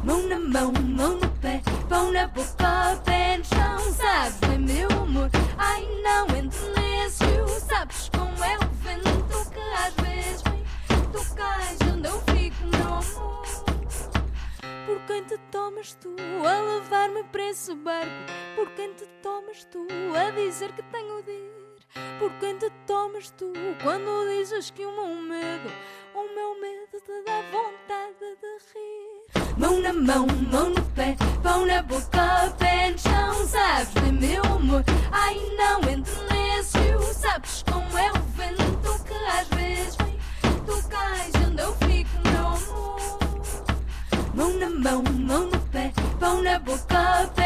Mão 0.04 0.22
na 0.28 0.38
mão, 0.38 0.74
mão 0.74 1.16
no 1.18 1.30
pé, 1.40 1.62
pão 1.88 2.12
na 2.12 2.28
boca, 2.28 3.02
pé 3.06 3.38
no 3.38 3.46
chão. 3.46 3.94
Sabes 3.94 4.40
bem, 4.42 4.60
meu 4.60 4.90
amor, 5.02 5.30
ai 5.58 5.88
não 6.04 6.28
rio. 6.28 7.48
Sabes 7.48 8.10
como 8.10 8.44
é 8.44 8.58
o 8.58 8.70
vento 8.82 9.52
que 9.52 9.60
às 9.60 9.94
vezes 10.06 10.42
vem. 10.44 10.64
Tu 11.12 11.36
cais 11.36 11.78
onde 11.92 12.08
eu 12.08 12.20
fico, 12.22 12.66
meu 12.66 12.88
amor. 12.88 13.44
Por 14.86 15.00
quem 15.08 15.24
te 15.24 15.38
tomas 15.52 15.94
tu 15.96 16.16
a 16.46 16.62
levar-me 16.62 17.24
para 17.24 17.50
esse 17.50 17.74
barco? 17.76 18.12
Por 18.56 18.70
quem 18.72 18.94
te 18.94 19.06
tomas 19.22 19.64
tu 19.66 19.88
a 20.16 20.32
dizer 20.32 20.72
que 20.74 20.84
tenho 20.84 21.24
de? 21.24 21.63
Por 22.18 22.32
quem 22.40 22.58
te 22.58 22.70
tomas 22.88 23.30
tu 23.32 23.54
quando 23.84 24.28
dizes 24.30 24.72
que 24.72 24.84
o 24.86 24.92
meu 24.92 25.22
medo, 25.22 25.72
o 26.16 26.36
meu 26.36 26.60
medo 26.60 27.00
te 27.06 27.24
dá 27.24 27.42
vontade 27.52 28.36
de 28.42 28.54
rir? 28.74 29.58
Mão 29.58 29.80
na 29.80 29.94
mão, 29.94 30.26
mão 30.52 30.70
no 30.72 30.82
pé, 30.96 31.16
pão 31.44 31.66
na 31.66 31.84
boca, 31.84 32.54
pé 32.58 32.90
no 32.90 32.98
chão. 32.98 33.48
Sabes 33.48 33.94
bem, 33.94 34.12
meu 34.14 34.44
amor, 34.44 34.84
ai 35.12 35.40
não 35.56 35.88
entro 35.90 36.14
nesse 36.32 36.78
rio. 36.80 37.00
Sabes 37.14 37.64
como 37.72 37.98
é 37.98 38.12
o 38.12 38.22
vento 38.36 39.04
que 39.04 39.14
às 39.14 39.48
vezes 39.50 39.96
vem. 39.98 40.18
Tu 40.66 40.90
cais 40.90 41.34
onde 41.48 41.62
eu 41.62 41.76
fico, 41.76 42.10
meu 42.30 42.48
amor. 42.48 43.20
Mão 44.34 44.54
na 44.54 44.70
mão, 44.70 45.04
mão 45.04 45.46
no 45.46 45.60
pé, 45.70 45.94
pão 46.20 46.42
na 46.42 46.58
boca, 46.58 47.32
pé 47.36 47.43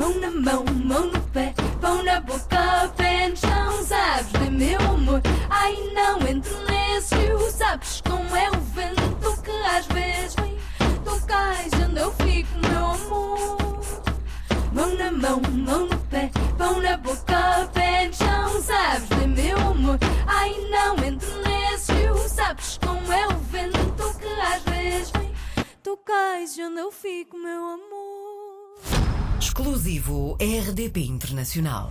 Mão 0.00 0.18
na 0.18 0.30
mão, 0.30 0.64
mão 0.82 1.06
no 1.08 1.20
pé, 1.24 1.52
pão 1.78 2.02
na 2.02 2.20
boca, 2.20 2.90
pé 2.96 3.28
no 3.28 3.36
chão, 3.36 3.84
sabes 3.84 4.32
bem 4.32 4.50
meu 4.50 4.80
amor. 4.80 5.20
Ai, 5.50 5.76
não 5.92 6.26
entro 6.26 6.56
nesse 6.64 7.14
rio, 7.16 7.38
sabes 7.50 8.00
como 8.00 8.34
é 8.34 8.48
o 8.48 8.60
vento 8.72 9.42
que 9.42 9.50
às 9.50 9.84
vezes 9.88 10.34
vem. 10.36 10.56
Tu 11.04 11.26
cais 11.26 11.70
onde 11.86 12.00
eu 12.00 12.10
fico, 12.12 12.48
meu 12.66 12.86
amor. 12.86 13.58
Mão 14.72 14.94
na 14.94 15.12
mão, 15.12 15.42
mão 15.52 15.84
no 15.84 15.98
pé, 16.08 16.30
pão 16.56 16.80
na 16.80 16.96
boca, 16.96 17.68
pé 17.74 18.06
no 18.06 18.14
chão, 18.14 18.62
sabes 18.62 19.06
bem 19.06 19.28
meu 19.28 19.58
amor. 19.58 19.98
Ai, 20.26 20.56
não 20.70 20.96
entro 21.04 21.28
nesse 21.42 21.92
rio, 21.92 22.16
sabes 22.26 22.78
como 22.78 23.12
é 23.12 23.26
o 23.26 23.36
vento 23.52 24.18
que 24.18 24.40
às 24.40 24.62
vezes 24.62 25.10
vem. 25.10 25.30
Tu 25.82 25.94
cais 25.98 26.58
onde 26.58 26.80
eu 26.80 26.90
fico, 26.90 27.36
meu 27.36 27.64
amor. 27.66 28.39
Exclusivo 29.40 30.36
RDP 30.38 30.98
Internacional. 30.98 31.88